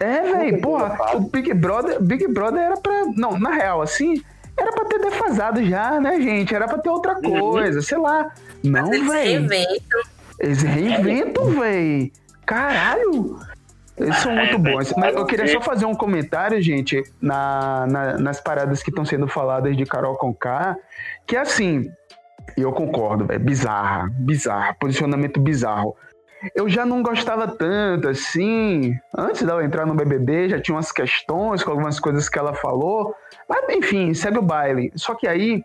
[0.00, 1.16] É, velho, porra, Brother.
[1.16, 3.04] o Big Brother, Big Brother era pra.
[3.16, 4.22] Não, na real, assim,
[4.56, 6.54] era pra ter defasado já, né, gente?
[6.54, 7.40] Era pra ter outra Uhum.
[7.40, 8.30] coisa, sei lá.
[8.62, 9.48] Não, Eles se velho.
[9.48, 10.00] reinventam.
[10.40, 12.10] Eles reinventam, velho.
[12.46, 13.38] Caralho.
[13.96, 14.88] Eles são muito É, bons.
[14.90, 18.90] velho, Mas eu queria eu só fazer um comentário, gente, na, na- nas paradas que
[18.90, 20.76] estão sendo faladas de Carol Conká,
[21.26, 21.90] que é assim,
[22.56, 25.96] e eu concordo, velho, bizarra, bizarra, posicionamento bizarro.
[26.54, 31.62] Eu já não gostava tanto, assim, antes dela entrar no BBB, já tinha umas questões
[31.64, 33.14] com algumas coisas que ela falou,
[33.48, 34.92] mas enfim, segue o baile.
[34.94, 35.64] Só que aí,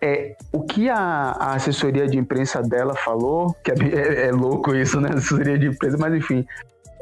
[0.00, 4.74] é, o que a, a assessoria de imprensa dela falou, que é, é- é louco
[4.74, 5.10] isso, né?
[5.14, 6.44] Assessoria de imprensa, mas enfim.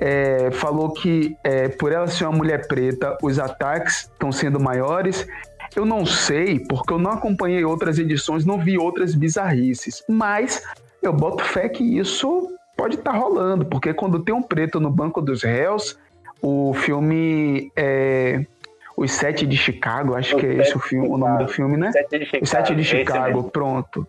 [0.00, 5.26] é, falou que é, por ela ser uma mulher preta, os ataques estão sendo maiores.
[5.74, 10.02] Eu não sei, porque eu não acompanhei outras edições, não vi outras bizarrices.
[10.08, 10.62] Mas
[11.02, 15.20] eu boto fé que isso pode estar rolando, porque quando tem um preto no banco
[15.20, 15.98] dos réus,
[16.40, 18.46] o filme é,
[18.96, 21.90] Os Sete de Chicago, acho que é esse o, filme, o nome do filme, né?
[21.90, 22.44] Sete Chicago.
[22.44, 24.06] Os Sete de Chicago, pronto.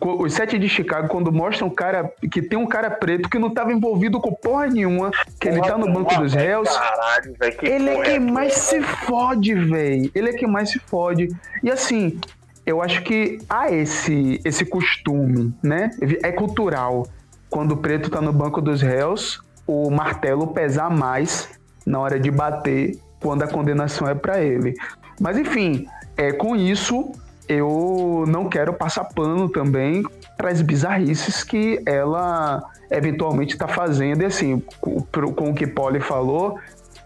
[0.00, 3.46] Os Sete de Chicago, quando mostram um cara que tem um cara preto que não
[3.46, 7.64] estava envolvido com porra nenhuma, que ele tá no banco Porra, dos réus, Caralho, que
[7.64, 10.10] ele é porra quem essa, mais se fode, velho.
[10.12, 11.28] Ele é quem mais se fode.
[11.62, 12.18] E assim,
[12.66, 15.90] eu acho que há esse, esse costume, né?
[16.24, 17.06] É cultural.
[17.54, 21.48] Quando o preto tá no banco dos réus, o martelo pesar mais
[21.86, 24.74] na hora de bater quando a condenação é para ele.
[25.20, 25.86] Mas enfim,
[26.16, 27.12] é com isso
[27.48, 30.02] eu não quero passar pano também
[30.36, 34.22] para as bizarrices que ela eventualmente está fazendo.
[34.22, 36.58] E assim, com, o que Polly falou,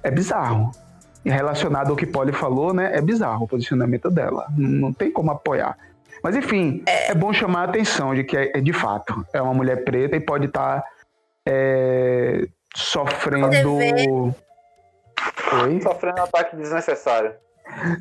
[0.03, 0.71] é bizarro.
[1.27, 4.47] Relacionado ao que Polly falou, né, é bizarro o posicionamento dela.
[4.57, 5.77] Não tem como apoiar.
[6.23, 9.41] Mas enfim, é, é bom chamar a atenção de que é, é, de fato é
[9.41, 10.89] uma mulher preta e pode estar tá,
[11.47, 13.77] é, sofrendo.
[15.65, 15.81] Oi?
[15.81, 17.35] Sofrendo ataque desnecessário.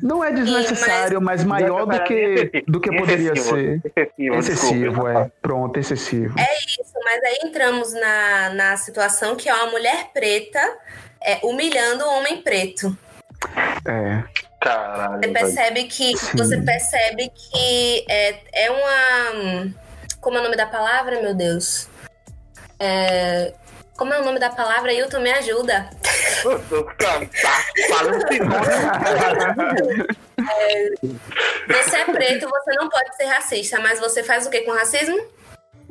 [0.02, 3.82] Não é desnecessário, Sim, mas, mas maior do que, do que poderia ser.
[3.84, 5.30] Excessivo, excessivo é.
[5.42, 6.34] Pronto, excessivo.
[6.38, 10.58] É isso, mas aí entramos na, na situação que é uma mulher preta
[11.20, 12.96] é, humilhando o um homem preto.
[13.86, 14.24] É.
[14.60, 15.20] Caralho.
[15.20, 16.12] Você percebe que.
[16.36, 19.72] Você percebe que é, é uma.
[20.20, 21.88] Como é o nome da palavra, meu Deus?
[22.80, 23.52] É,
[23.96, 25.18] como é o nome da palavra, Hilton?
[25.20, 25.90] Me ajuda.
[30.38, 30.88] é,
[31.66, 35.18] você é preto, você não pode ser racista, mas você faz o que com racismo?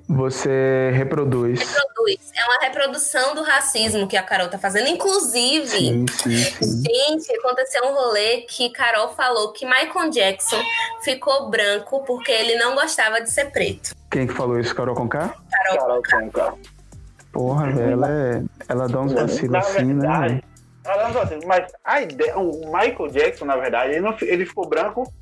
[0.09, 1.59] Você reproduz.
[1.59, 2.31] Reproduz.
[2.33, 4.87] É uma reprodução do racismo que a Carol tá fazendo.
[4.87, 6.83] Inclusive, sim, sim, sim.
[6.83, 10.61] gente, aconteceu um rolê que Carol falou que Michael Jackson
[11.01, 13.93] ficou branco porque ele não gostava de ser preto.
[14.09, 14.73] Quem que falou isso?
[14.73, 15.35] Carol Conká?
[15.51, 16.53] Carol, Carol Conká.
[17.33, 20.41] Porra, velho, ela, é, ela dá uns vacilos assim, né, verdade, né?
[20.85, 24.45] Ela dá uns vacilos, mas a ideia, o Michael Jackson, na verdade, ele, não, ele
[24.45, 25.13] ficou branco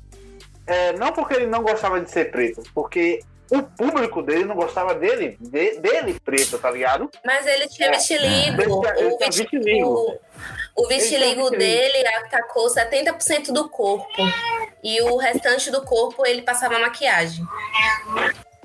[0.66, 4.94] é, não porque ele não gostava de ser preto, porque o público dele não gostava
[4.94, 7.10] dele, de, dele preto, tá ligado?
[7.24, 8.74] Mas ele tinha é, vitiligo.
[8.74, 10.18] O, vitiligo.
[10.76, 14.22] o vitiligo dele atacou 70% do corpo.
[14.82, 17.44] E o restante do corpo ele passava maquiagem.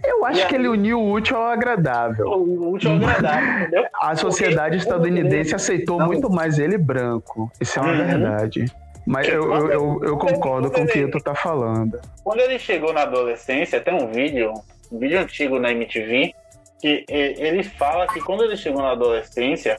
[0.04, 2.28] Eu acho que ele uniu o útil ao agradável.
[2.28, 3.86] O útil ao agradável, entendeu?
[4.02, 7.52] A sociedade estadunidense aceitou muito mais ele branco.
[7.62, 8.08] Isso é uma uhum.
[8.08, 8.65] verdade.
[9.06, 12.00] Mas eu, eu, eu, eu concordo com o que tu tá falando.
[12.24, 14.54] Quando ele chegou na adolescência, tem um vídeo,
[14.92, 16.34] um vídeo antigo na MTV,
[16.80, 19.78] que ele fala que quando ele chegou na adolescência,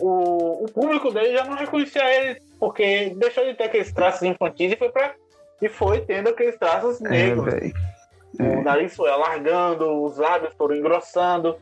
[0.00, 4.72] o, o público dele já não reconhecia ele, porque deixou de ter aqueles traços infantis
[4.72, 4.90] e foi
[5.60, 7.54] e foi tendo aqueles traços é, negros.
[8.38, 11.56] É, o nariz foi alargando, os lábios foram engrossando.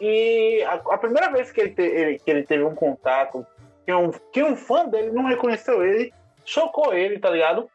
[0.00, 3.46] E a, a primeira vez que ele, te, ele, que ele teve um contato
[3.88, 6.12] que um, que um fã dele não reconheceu ele,
[6.44, 7.70] chocou ele, tá ligado?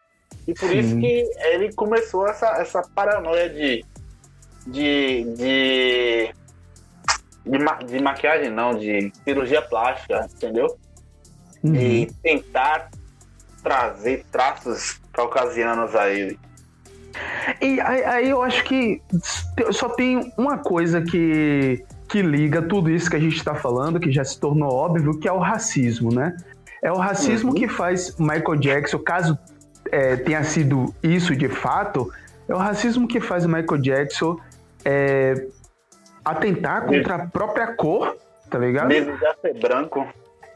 [0.47, 0.77] E por Sim.
[0.77, 3.83] isso que ele começou essa, essa paranoia de.
[4.67, 5.23] de.
[5.35, 6.33] de.
[7.43, 10.77] de, ma, de maquiagem, não, de cirurgia plástica, entendeu?
[11.63, 11.75] Uhum.
[11.75, 12.91] E tentar
[13.63, 16.39] trazer traços caucasianos a ele.
[17.59, 19.01] E aí, aí, eu acho que
[19.71, 24.11] só tem uma coisa que que liga tudo isso que a gente está falando, que
[24.11, 26.37] já se tornou óbvio, que é o racismo, né?
[26.79, 27.55] É o racismo uhum.
[27.55, 29.35] que faz Michael Jackson, caso
[29.91, 32.13] é, tenha sido isso de fato,
[32.47, 34.37] é o racismo que faz Michael Jackson
[34.85, 35.47] é,
[36.23, 38.15] atentar contra a própria cor,
[38.47, 38.89] tá ligado?
[38.89, 40.07] Mesmo já ser branco.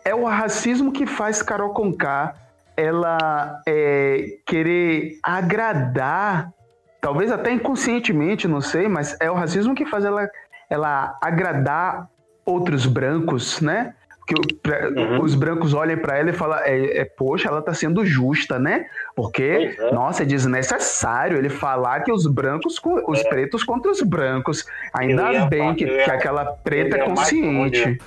[0.06, 2.36] É o racismo que faz Carol Conká
[2.76, 6.54] ela é, querer agradar,
[7.02, 10.30] talvez até inconscientemente, não sei, mas é o racismo que faz ela
[10.70, 12.10] ela agradar
[12.46, 13.94] outros brancos, né?
[14.26, 15.22] Que uhum.
[15.22, 18.86] os brancos olhem para ela e falam, é, é, poxa, ela tá sendo justa, né?
[19.16, 19.92] Porque, é.
[19.92, 23.30] nossa, é desnecessário ele falar que os brancos, os é.
[23.30, 24.66] pretos contra os brancos.
[24.94, 27.98] Ainda bem que, ia, que aquela preta é consciente.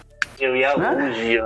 [0.41, 0.91] Eu ia né?
[0.91, 1.41] longe,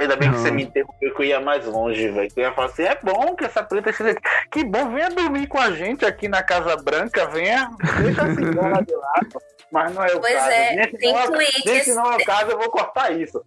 [0.00, 2.30] ainda bem que você me interrompeu que eu ia mais longe, velho.
[2.36, 4.18] Eu ia falar assim: é bom que essa preta seja.
[4.50, 7.70] Que bom, venha dormir com a gente aqui na Casa Branca, venha,
[8.02, 9.42] deixa a cigana de lado.
[9.70, 10.50] Mas não é o pois caso.
[10.50, 11.84] É, tem não, tweets.
[11.84, 13.44] Se não é o caso, eu vou cortar isso.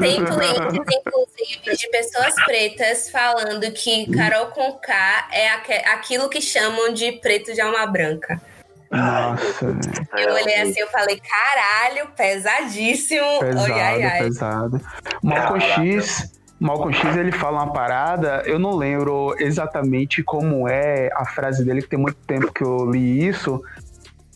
[0.00, 7.12] Tem tweets, inclusive, de pessoas pretas falando que Carol Conká é aquilo que chamam de
[7.12, 8.40] preto de alma branca.
[8.90, 9.66] Nossa.
[10.18, 13.38] Eu olhei assim, eu falei, caralho, pesadíssimo.
[13.38, 14.18] Pesado, ai, ai.
[14.18, 14.80] pesado.
[15.22, 21.24] Malcolm X, Malcolm X, ele fala uma parada, eu não lembro exatamente como é a
[21.24, 23.62] frase dele, que tem muito tempo que eu li isso,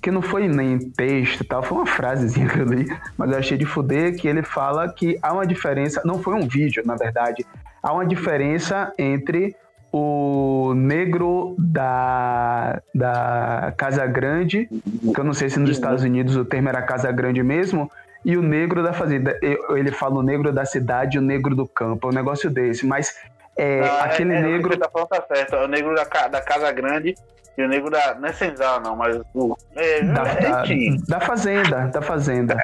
[0.00, 2.86] que não foi nem texto tal, foi uma frasezinha que eu li,
[3.18, 6.46] mas eu achei de fuder que ele fala que há uma diferença, não foi um
[6.46, 7.44] vídeo, na verdade,
[7.82, 9.56] há uma diferença entre
[9.96, 14.68] o negro da, da Casa Grande,
[15.14, 17.88] que eu não sei se nos Estados Unidos o termo era Casa Grande mesmo,
[18.24, 19.38] e o negro da fazenda.
[19.40, 22.84] Ele fala o negro da cidade e o negro do campo, é um negócio desse,
[22.84, 23.14] mas
[23.56, 24.72] é, não, aquele é, é, negro.
[24.72, 27.14] Você tá falando tá certo, é o negro da, da Casa Grande
[27.56, 28.16] e o negro da.
[28.16, 29.56] Não é senzala, não, mas o.
[29.76, 30.64] É, da, da,
[31.06, 32.56] da, fazenda, da fazenda.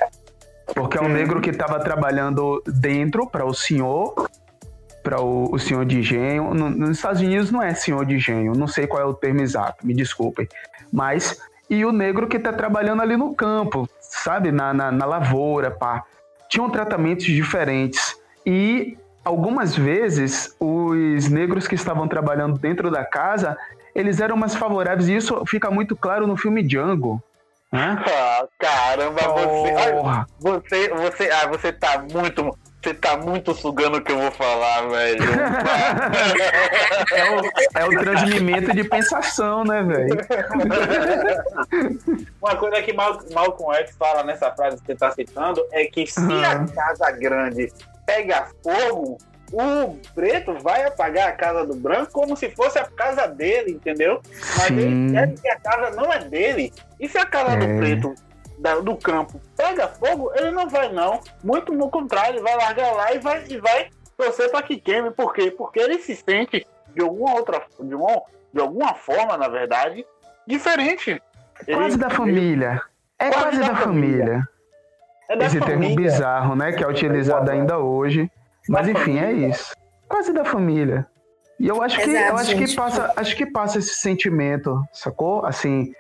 [0.75, 4.29] Porque é um negro que estava trabalhando dentro para o senhor,
[5.03, 6.55] para o, o, senhor de engenho.
[6.55, 9.41] No, nos Estados Unidos não é senhor de engenho, não sei qual é o termo
[9.41, 10.49] exato, me desculpem.
[10.93, 15.71] Mas, e o negro que está trabalhando ali no campo, sabe, na, na, na lavoura,
[15.71, 16.05] pá.
[16.49, 18.17] Tinham tratamentos diferentes.
[18.45, 23.57] E algumas vezes os negros que estavam trabalhando dentro da casa,
[23.95, 25.09] eles eram mais favoráveis.
[25.09, 27.23] E isso fica muito claro no filme Django.
[27.73, 27.97] Né?
[28.05, 34.01] Ah, caramba, você, ai, você, você, ah, você tá muito, você tá muito sugando o
[34.01, 35.23] que eu vou falar, velho.
[37.13, 37.43] é, o,
[37.79, 40.17] é o transmimento de pensação, né, velho?
[42.41, 46.07] Uma coisa que Mal, Malcolm X fala nessa frase que você tá citando é que
[46.07, 46.43] se uhum.
[46.43, 47.71] a casa grande
[48.07, 49.19] pega fogo,
[49.53, 54.23] o preto vai apagar a casa do branco como se fosse a casa dele, entendeu?
[54.57, 54.79] Mas Sim.
[54.79, 56.73] ele quer que a casa não é dele.
[56.99, 57.57] E se a casa é.
[57.57, 58.15] do preto
[58.83, 61.21] do campo pega fogo, ele não vai não.
[61.43, 65.11] Muito no contrário, ele vai largar lá e vai, e vai torcer para que queime.
[65.11, 65.51] Por quê?
[65.51, 70.05] Porque ele se sente de alguma outra, de, uma, de alguma forma, na verdade,
[70.47, 71.23] diferente.
[71.67, 72.83] É quase ele, da família.
[73.19, 74.19] É quase, quase da, da, família.
[74.19, 74.49] família.
[75.29, 75.81] É da Esse família.
[75.81, 76.73] termo bizarro, né?
[76.73, 78.31] Que é utilizado ainda hoje.
[78.69, 79.47] Mas da enfim, é família.
[79.47, 79.75] é isso.
[80.09, 81.07] Quase da família.
[81.59, 85.45] E eu acho que eu acho que passa, acho que passa esse sentimento, sacou?
[85.45, 85.93] Assim,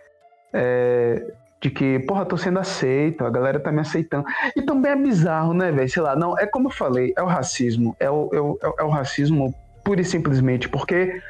[0.55, 1.23] é,
[1.61, 4.25] de que, porra, tô sendo aceito, a galera tá me aceitando.
[4.57, 5.89] E também é bizarro, né, velho?
[5.89, 7.95] Sei lá, não, é como eu falei, é o racismo.
[8.01, 11.21] É o, é o, é o racismo pura e simplesmente, porque.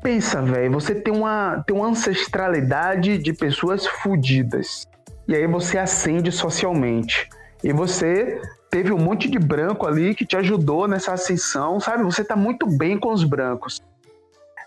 [0.00, 4.86] Pensa, velho, você tem uma, tem uma ancestralidade de pessoas fodidas.
[5.26, 7.28] E aí você acende socialmente.
[7.64, 8.40] E você
[8.70, 12.04] teve um monte de branco ali que te ajudou nessa ascensão, sabe?
[12.04, 13.82] Você tá muito bem com os brancos.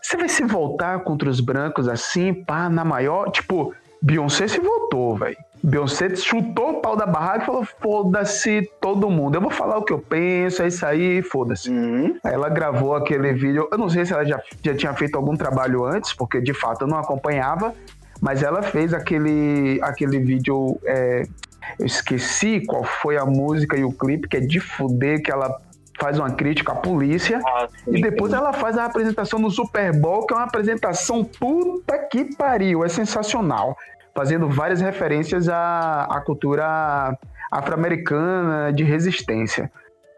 [0.02, 3.32] Você vai se voltar contra os brancos assim, pá, na maior.
[3.32, 5.38] Tipo, Beyoncé se voltou, velho.
[5.64, 9.36] Beyoncé chutou o pau da barraca e falou: foda-se todo mundo.
[9.36, 11.70] Eu vou falar o que eu penso, é isso aí, foda-se.
[11.70, 12.18] Uhum.
[12.24, 13.68] Aí ela gravou aquele vídeo.
[13.72, 16.82] Eu não sei se ela já, já tinha feito algum trabalho antes, porque de fato
[16.82, 17.76] eu não acompanhava,
[18.20, 20.80] mas ela fez aquele, aquele vídeo.
[20.84, 21.24] É,
[21.80, 25.62] eu esqueci qual foi a música e o clipe, que é de fuder, que ela
[26.02, 28.38] faz uma crítica à polícia ah, sim, e depois sim.
[28.38, 32.90] ela faz a apresentação no Super Bowl, que é uma apresentação puta que pariu, é
[32.90, 33.78] sensacional,
[34.16, 37.16] fazendo várias referências à, à cultura
[37.52, 39.72] afro-americana de resistência.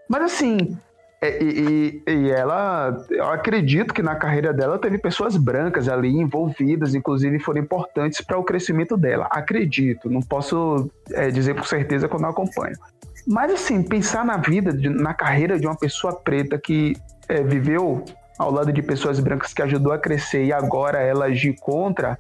[0.08, 0.78] Mas assim,
[1.22, 6.10] é, e, e, e, ela, eu acredito que na carreira dela teve pessoas brancas ali
[6.10, 9.28] envolvidas, inclusive foram importantes para o crescimento dela.
[9.32, 12.76] Acredito, não posso é, dizer com certeza quando eu acompanho.
[13.26, 16.96] Mas assim, pensar na vida, na carreira de uma pessoa preta que
[17.28, 18.04] é, viveu
[18.38, 22.18] ao lado de pessoas brancas que ajudou a crescer e agora ela agir contra,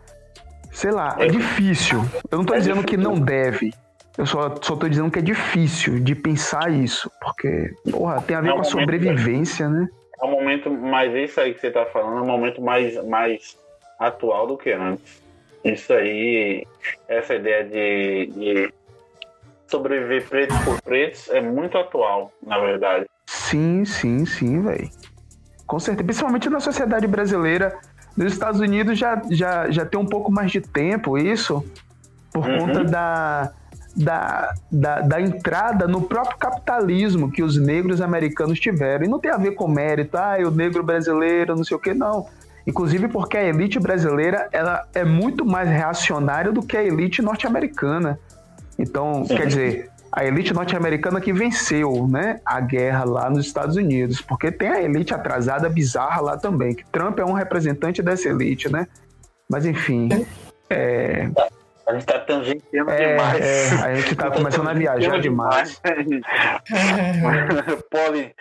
[0.71, 1.99] sei lá, é difícil.
[2.31, 2.97] Eu não tô é dizendo difícil.
[2.97, 3.73] que não deve.
[4.17, 8.41] Eu só, só tô dizendo que é difícil de pensar isso, porque, porra, tem a
[8.41, 9.87] ver é um com a sobrevivência, né?
[10.21, 13.57] É um momento, mas isso aí que você tá falando é um momento mais, mais
[13.99, 15.21] atual do que antes.
[15.65, 16.67] Isso aí,
[17.07, 18.73] essa ideia de, de
[19.67, 23.05] sobreviver pretos por pretos é muito atual, na verdade.
[23.25, 24.89] Sim, sim, sim, velho.
[25.65, 26.03] Com certeza.
[26.05, 27.77] Principalmente na sociedade brasileira.
[28.15, 31.65] Nos Estados Unidos já, já, já tem um pouco mais de tempo isso,
[32.31, 32.59] por uhum.
[32.59, 33.51] conta da,
[33.95, 39.05] da, da, da, entrada no próprio capitalismo que os negros americanos tiveram.
[39.05, 41.93] E não tem a ver com mérito, ah, o negro brasileiro, não sei o que,
[41.93, 42.27] não.
[42.65, 48.19] Inclusive porque a elite brasileira ela é muito mais reacionária do que a elite norte-americana.
[48.77, 54.21] Então, quer dizer, a elite norte-americana que venceu né, a guerra lá nos Estados Unidos,
[54.21, 58.71] porque tem a elite atrasada bizarra lá também, que Trump é um representante dessa elite,
[58.71, 58.87] né?
[59.49, 60.09] Mas enfim.
[60.69, 61.29] É...
[61.85, 63.43] A gente tá tangenciando é, demais.
[63.43, 65.81] É, a gente tá começando a viajar demais.
[67.91, 68.33] Poli,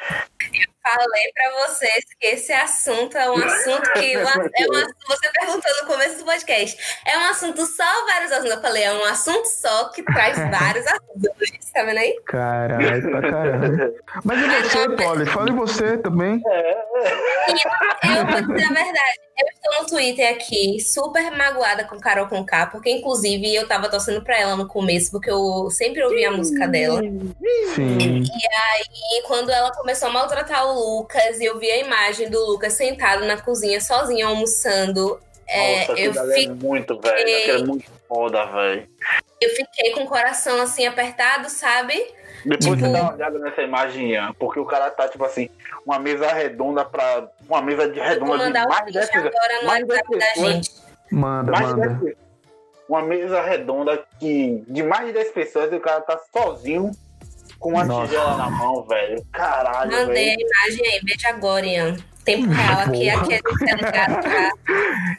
[0.83, 5.87] falei para vocês que esse assunto é um assunto que é um, você perguntou no
[5.87, 6.99] começo do podcast.
[7.07, 8.55] É um assunto só, vários assuntos.
[8.55, 11.73] Eu falei, é um assunto só que traz vários assuntos.
[11.73, 12.21] Tá vendo aí?
[12.27, 13.95] Caralho, pra caramba.
[14.25, 15.27] Mas e você, Polly?
[15.27, 16.43] Fale você também.
[18.05, 19.32] Eu vou dizer a verdade.
[19.39, 24.23] Eu estou no Twitter aqui, super magoada com Carol Conká, porque inclusive eu tava torcendo
[24.23, 27.01] pra ela no começo, porque eu sempre ouvia a música dela.
[27.01, 28.23] Sim.
[28.23, 32.45] E aí, quando ela começou a maltratar o Lucas e eu vi a imagem do
[32.45, 35.19] Lucas sentado na cozinha sozinho almoçando.
[35.49, 36.47] É, Nossa, eu fiquei...
[36.47, 37.51] é muito, velho.
[37.51, 38.89] é muito foda, velho.
[39.41, 41.95] Eu fiquei com o coração assim apertado, sabe?
[42.45, 42.77] Depois tipo...
[42.77, 45.49] você dá uma olhada nessa imagem, porque o cara tá, tipo assim,
[45.87, 47.29] uma mesa redonda pra.
[47.49, 50.71] Uma mesa de redonda de mais de 10 agora no mais WhatsApp da gente.
[51.11, 52.17] Manda, mais manda.
[52.89, 56.91] uma mesa redonda que de mais de 10 pessoas e o cara tá sozinho
[57.59, 58.09] com uma Nossa.
[58.09, 59.25] tigela na mão, velho.
[59.33, 60.39] Caralho, Mandei velho.
[60.39, 61.97] a imagem aí, veja agora, Ian.
[62.25, 63.35] Tempo real aqui, aqui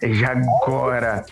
[0.02, 0.32] é Já
[0.66, 1.26] agora.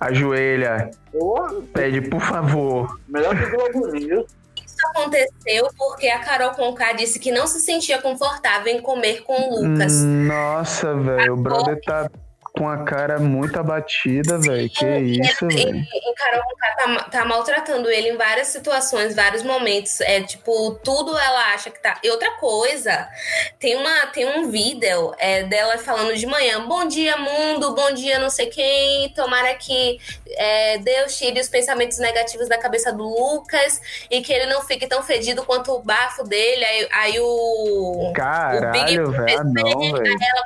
[0.00, 0.90] Ajoelha.
[1.12, 1.54] Porra.
[1.72, 2.98] Pede, por favor.
[3.08, 4.37] Melhor que Globo News
[4.86, 9.62] aconteceu porque a Carol Conká disse que não se sentia confortável em comer com o
[9.62, 10.02] Lucas.
[10.04, 12.10] Nossa, velho, o brother tá
[12.58, 14.68] com a cara muito abatida, velho.
[14.68, 15.76] Que isso, velho.
[15.76, 20.00] E Carol tá, tá maltratando ele em várias situações, vários momentos.
[20.00, 22.00] É tipo, tudo ela acha que tá.
[22.02, 23.08] E outra coisa,
[23.60, 28.18] tem, uma, tem um vídeo é, dela falando de manhã: Bom dia, mundo, bom dia,
[28.18, 29.08] não sei quem.
[29.10, 29.98] Tomara que
[30.36, 33.80] é, Deus tire os pensamentos negativos da cabeça do Lucas
[34.10, 36.64] e que ele não fique tão fedido quanto o bafo dele.
[36.64, 38.12] Aí, aí o.
[38.14, 39.28] Caralho, velho.
[39.28, 40.44] Aí ela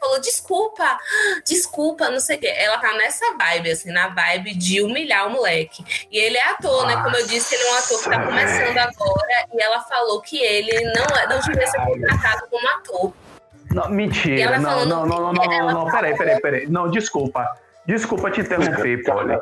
[0.00, 0.98] falou: Desculpa, desculpa,
[2.10, 2.48] não sei o quê.
[2.56, 5.84] Ela tá nessa vibe, assim, na vibe de humilhar o moleque.
[6.10, 6.96] E ele é ator, Nossa.
[6.96, 7.02] né?
[7.02, 9.46] Como eu disse, ele é um ator que tá começando agora.
[9.52, 13.12] E ela falou que ele não, é, não devia ser contratado como ator.
[13.70, 14.58] Não, mentira.
[14.58, 16.66] Não, não, não, não, não, não, não, peraí, peraí, peraí.
[16.66, 17.46] Não, desculpa.
[17.86, 19.38] Desculpa te interromper, Polly.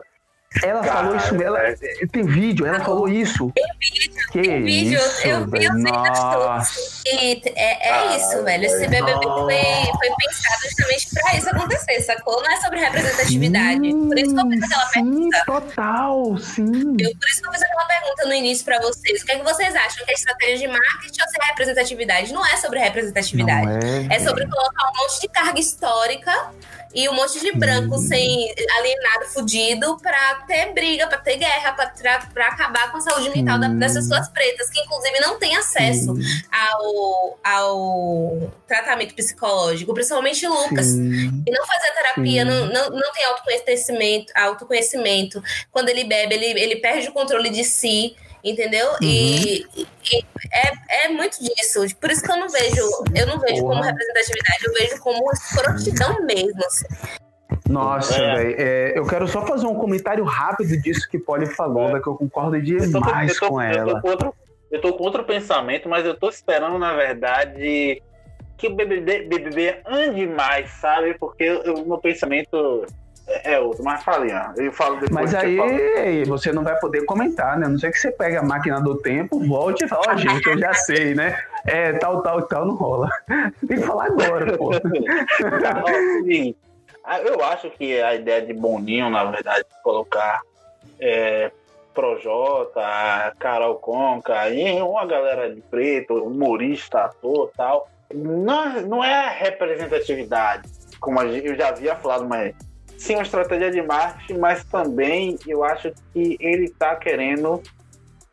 [0.64, 1.76] Ela Cara, falou isso, ela é,
[2.10, 3.52] tem vídeo, ela falou isso.
[3.54, 8.42] Tem vídeo, que tem vídeo, isso, eu vi os vídeos E é, é ah, isso,
[8.42, 8.64] velho.
[8.64, 12.42] Esse BBB foi, foi pensado justamente pra isso acontecer, sacou?
[12.42, 13.80] Não é sobre representatividade.
[13.80, 15.44] Sim, por isso que eu fiz aquela sim, pergunta.
[15.46, 16.96] Total, sim.
[16.98, 19.22] Eu, por isso que eu fiz aquela pergunta no início pra vocês.
[19.22, 20.04] O que, é que vocês acham?
[20.04, 22.32] Que é estratégia de marketing ou se é representatividade?
[22.32, 23.86] Não é sobre representatividade.
[24.10, 26.50] É, é sobre colocar um monte de carga histórica
[26.94, 27.98] e um monte de branco hum.
[27.98, 33.30] sem alienado, fudido, pra ter briga, pra ter guerra, pra, pra acabar com a saúde
[33.30, 33.78] mental hum.
[33.78, 36.20] dessas pessoas pretas, que inclusive não têm acesso hum.
[36.50, 40.86] ao, ao tratamento psicológico, principalmente Lucas.
[40.86, 41.42] Sim.
[41.46, 45.42] E não fazer terapia, não, não, não tem autoconhecimento, autoconhecimento.
[45.70, 48.88] Quando ele bebe, ele, ele perde o controle de si entendeu?
[48.88, 48.98] Uhum.
[49.02, 49.86] E, e,
[50.52, 51.80] é, é muito disso.
[52.00, 52.82] Por isso que eu não vejo,
[53.14, 53.74] eu não vejo Porra.
[53.74, 56.60] como representatividade, eu vejo como escrotidão mesmo.
[56.66, 56.86] Assim.
[57.68, 58.34] Nossa, é.
[58.36, 58.54] velho.
[58.58, 62.00] É, eu quero só fazer um comentário rápido disso que Polly falou, é.
[62.00, 63.90] que eu concordo demais eu tô, eu tô, com ela.
[63.90, 64.34] Eu tô com, outro,
[64.70, 68.02] eu tô com outro pensamento, mas eu tô esperando, na verdade,
[68.56, 71.14] que o BBB, BBB ande mais, sabe?
[71.14, 72.84] Porque o meu pensamento
[73.30, 75.32] é, é outro, mas falei, eu falo depois.
[75.32, 77.66] Mas aí você não vai poder comentar, né?
[77.66, 80.16] A não sei que você pega a máquina do tempo, volte e fala, ó, oh,
[80.16, 81.38] gente, eu já sei, né?
[81.66, 83.08] É, tal, tal, tal, não rola.
[83.66, 84.70] Tem que falar agora, pô.
[87.24, 90.40] eu acho que a ideia de Boninho, na verdade, colocar
[90.98, 91.50] é,
[91.94, 100.68] Projota, Carol Conca e uma galera de preto, humorista, ator tal, não, não é representatividade,
[101.00, 102.54] como eu já havia falado, mas
[103.00, 107.62] sim uma estratégia de marketing, mas também eu acho que ele está querendo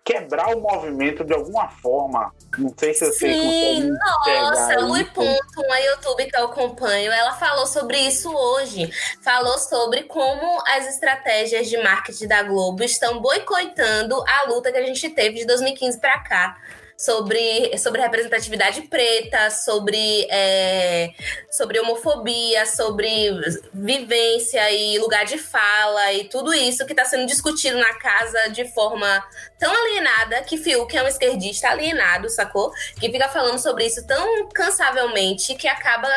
[0.03, 2.33] quebrar o movimento de alguma forma.
[2.57, 3.91] Não sei se você Sim,
[4.25, 8.89] nossa, Lui Ponto, uma YouTube que eu acompanho, ela falou sobre isso hoje.
[9.21, 14.85] Falou sobre como as estratégias de marketing da Globo estão boicotando a luta que a
[14.85, 16.57] gente teve de 2015 para cá
[16.97, 21.13] sobre, sobre representatividade preta, sobre, é,
[21.51, 23.29] sobre homofobia, sobre
[23.71, 28.65] vivência e lugar de fala e tudo isso que está sendo discutido na casa de
[28.73, 29.23] forma
[29.59, 32.71] tão alienada que Fiuk é um esquerdista alienado, sacou?
[32.99, 36.07] Que fica falando sobre isso tão cansavelmente que acaba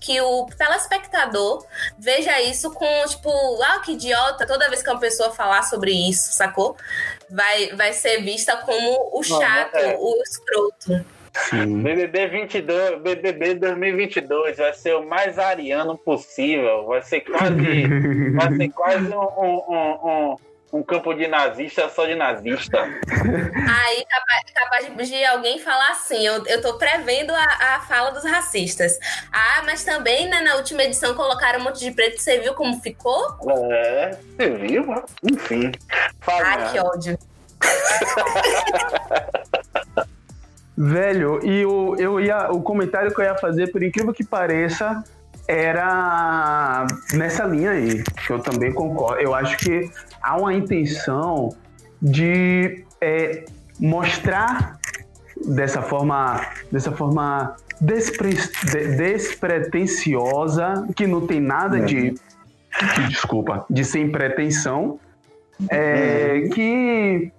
[0.00, 1.64] que o telespectador
[1.98, 3.30] veja isso com, tipo,
[3.62, 6.76] ah, que idiota, toda vez que uma pessoa falar sobre isso, sacou?
[7.30, 9.96] Vai, vai ser vista como o chato, Não, é.
[9.98, 11.04] o escroto.
[11.34, 11.82] Sim.
[11.82, 16.86] BBB 22, BBB 2022 vai ser o mais ariano possível.
[16.86, 17.86] Vai ser quase,
[18.34, 20.36] vai ser quase um, um, um,
[20.72, 22.78] um campo de nazista só de nazista.
[22.78, 28.24] Aí, capaz, capaz de alguém falar assim: eu, eu tô prevendo a, a fala dos
[28.24, 28.98] racistas.
[29.32, 32.20] Ah, mas também né, na última edição colocaram um monte de preto.
[32.20, 33.38] Você viu como ficou?
[33.70, 34.84] É, você viu?
[35.22, 35.72] Enfim.
[36.20, 36.42] Fala.
[36.44, 37.18] Ai, que ódio.
[40.80, 45.02] Velho, e o, eu ia, o comentário que eu ia fazer, por incrível que pareça,
[45.48, 49.20] era nessa linha aí, que eu também concordo.
[49.20, 49.90] Eu acho que
[50.22, 51.50] há uma intenção
[52.00, 53.44] de é,
[53.78, 54.78] mostrar
[55.46, 56.40] dessa forma,
[56.70, 64.98] dessa forma despre, de, despretensiosa, que não tem nada de, de desculpa, de sem pretensão,
[65.70, 66.50] é, uhum.
[66.50, 67.32] que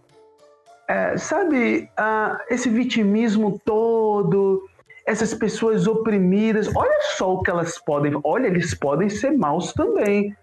[0.88, 4.64] é, sabe, uh, esse vitimismo todo,
[5.06, 10.36] essas pessoas oprimidas, olha só o que elas podem, olha, eles podem ser maus também.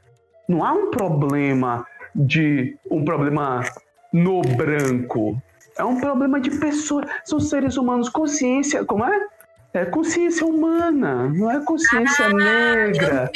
[0.48, 1.84] Não há um problema
[2.16, 3.62] de um problema
[4.12, 5.40] no branco.
[5.78, 7.06] É um problema de pessoas.
[7.24, 8.08] São seres humanos.
[8.08, 9.26] Consciência, como é?
[9.74, 13.30] É consciência humana, não é consciência ah, negra.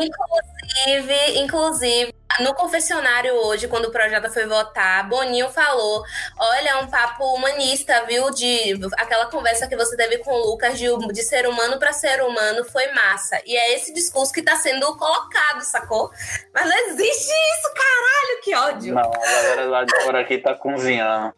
[0.00, 6.02] Inclusive, inclusive, no confessionário hoje, quando o projeto foi votar, Boninho falou:
[6.38, 8.30] olha, é um papo humanista, viu?
[8.30, 12.22] De aquela conversa que você teve com o Lucas de, de ser humano para ser
[12.22, 13.40] humano foi massa.
[13.44, 16.10] E é esse discurso que tá sendo colocado, sacou?
[16.54, 18.94] Mas não existe isso, caralho, que ódio.
[18.94, 21.34] Não, a galera lá de fora aqui tá cozinhando.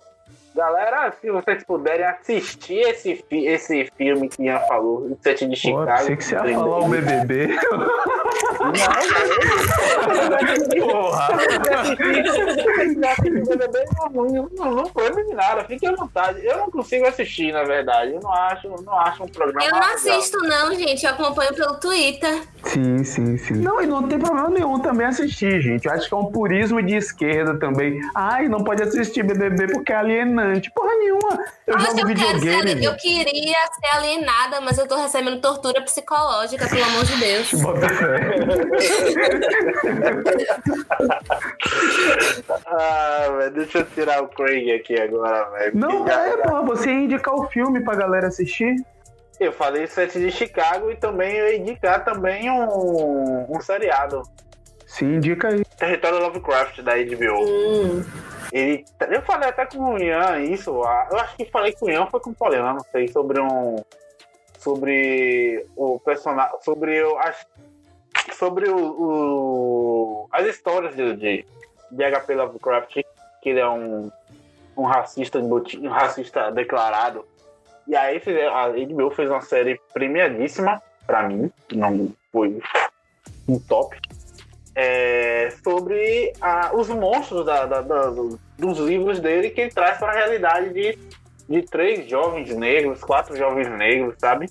[0.54, 5.84] Galera, se vocês puderem assistir esse, esse filme que Ian falou, o set de Chicago.
[5.84, 7.48] Pô, achei que você ia falar o BBB.
[10.68, 11.28] Não, Porra!
[14.70, 16.46] não, foi nada, fique à vontade.
[16.46, 18.12] Eu não consigo assistir, na verdade.
[18.12, 19.66] Eu não acho, não acho um programa.
[19.66, 21.04] Eu não assisto, não, gente.
[21.04, 22.42] Eu acompanho pelo Twitter.
[22.62, 23.54] Sim, sim, sim.
[23.54, 25.86] Não, e não tem problema nenhum também assistir, gente.
[25.86, 28.00] Eu acho que é um purismo de esquerda também.
[28.14, 30.70] Ai, não pode assistir BBB porque é alienante alienante.
[30.70, 31.44] Porra nenhuma.
[31.66, 32.70] Eu Nossa, jogo eu videogame.
[32.70, 37.52] Ser, eu queria ser alienada, mas eu tô recebendo tortura psicológica, pelo amor de Deus.
[37.60, 38.16] Bota fé.
[42.66, 45.76] ah, velho, deixa eu tirar o Craig aqui agora, velho.
[45.76, 48.76] Não, é, porra, você ia indicar o filme pra galera assistir?
[49.40, 54.22] Eu falei Sete de Chicago e também eu ia indicar também um, um seriado.
[54.86, 55.64] Sim, indica aí.
[55.76, 57.42] Território Lovecraft da HBO.
[57.44, 58.04] Hum.
[58.54, 62.06] Ele, eu falei até com o Ian isso, eu acho que falei com o Ian,
[62.06, 63.74] foi com o Poliana, não sei, sobre um.
[64.60, 66.56] Sobre o personagem.
[66.62, 67.02] Sobre.
[67.18, 67.44] As,
[68.34, 71.46] sobre o, o, as histórias de, de,
[71.90, 72.94] de HP Lovecraft,
[73.42, 74.08] que ele é um,
[74.76, 77.26] um racista, um racista declarado.
[77.88, 82.62] E aí a HBO fez uma série premiadíssima para mim, não foi
[83.48, 83.98] um top
[84.74, 88.10] é, sobre a, os monstros da, da, da,
[88.58, 90.98] dos livros dele que ele traz para a realidade de,
[91.48, 94.48] de três jovens negros, quatro jovens negros, sabe?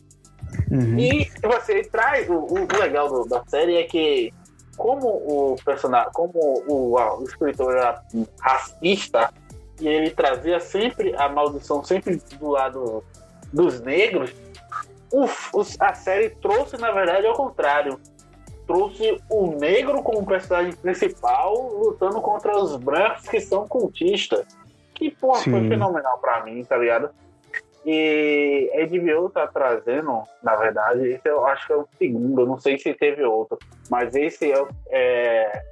[0.72, 0.98] Uhum.
[0.98, 4.34] E você traz o, o legal do, da série é que
[4.78, 8.02] como o personagem, como o, o escritor era
[8.40, 9.32] racista
[9.80, 13.04] e ele trazia sempre a maldição sempre do lado
[13.52, 14.34] dos negros,
[15.80, 18.00] a série trouxe na verdade ao contrário
[18.66, 24.46] trouxe o negro como personagem principal lutando contra os brancos que são cultistas.
[24.94, 25.52] Que, porra, Sim.
[25.52, 27.10] foi fenomenal pra mim, tá ligado?
[27.86, 32.46] E a HBO tá trazendo, na verdade, esse eu acho que é o segundo, eu
[32.48, 33.58] não sei se teve outro,
[33.90, 35.64] mas esse é, é,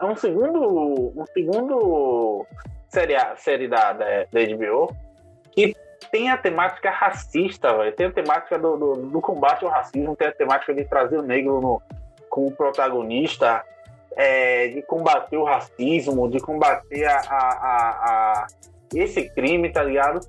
[0.00, 2.44] é um segundo, um segundo
[2.88, 4.92] série, série da, da, da HBO
[5.52, 5.76] que
[6.10, 7.92] tem a temática racista, véio.
[7.92, 11.22] tem a temática do, do, do, combate ao racismo, tem a temática de trazer o
[11.22, 11.82] negro no,
[12.28, 13.64] como protagonista,
[14.16, 18.46] é, de combater o racismo, de combater a, a, a, a
[18.94, 20.20] esse crime, tá ligado?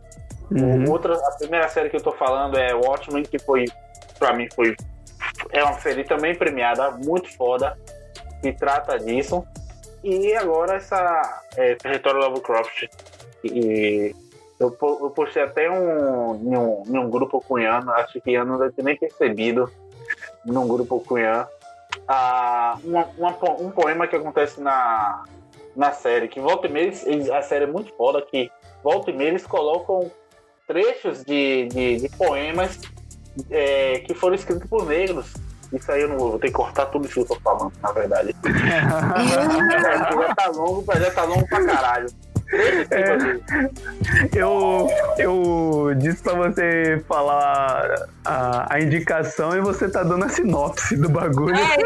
[0.51, 0.91] Uhum.
[0.91, 3.65] Outra, a primeira série que eu tô falando é Watchmen, que foi,
[4.19, 4.75] pra mim, foi
[5.51, 7.77] é uma série também premiada, muito foda,
[8.41, 9.45] que trata disso.
[10.03, 12.87] E agora essa é, Território Lovecraft.
[13.43, 14.15] E
[14.61, 18.59] eu, eu postei até um, em, um, em um grupo cunhano, acho que Ian não
[18.59, 19.69] deve ter nem percebido,
[20.45, 21.47] num grupo cunhano,
[22.07, 25.23] a, uma, uma, um poema que acontece na,
[25.75, 28.51] na série, que volta e meia, eles, a série é muito foda, que
[28.83, 30.11] volta e meia eles colocam
[30.67, 32.79] trechos de, de, de poemas
[33.49, 35.33] é, que foram escritos por negros.
[35.73, 37.71] Isso aí eu não vou, vou ter que cortar tudo isso que eu tô falando,
[37.81, 38.35] na verdade.
[38.45, 42.07] já tá longo, já tá longo pra caralho.
[42.51, 47.95] É, eu, eu disse pra você falar
[48.25, 51.55] a, a, indicação e você tá dando a sinopse do bagulho.
[51.55, 51.77] É,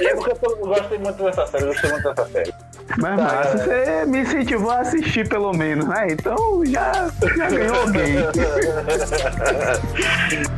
[0.00, 2.52] eu, eu, eu gosto muito dessa série, eu gostei muito dessa série.
[2.98, 6.08] Mas tá, massa, você me incentivou a assistir pelo menos, né?
[6.10, 8.16] Então já, já ganhou alguém.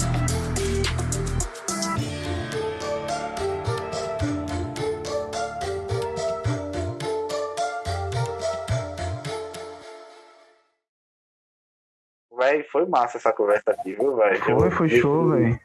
[12.48, 14.42] Véi, foi massa essa conversa aqui, viu, velho?
[14.42, 15.60] Foi, foi show, velho.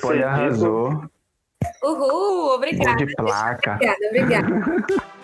[0.00, 1.04] Pode arrasou.
[1.82, 2.96] Uhul, obrigada.
[2.96, 3.74] de placa.
[3.74, 5.14] Obrigada, obrigada.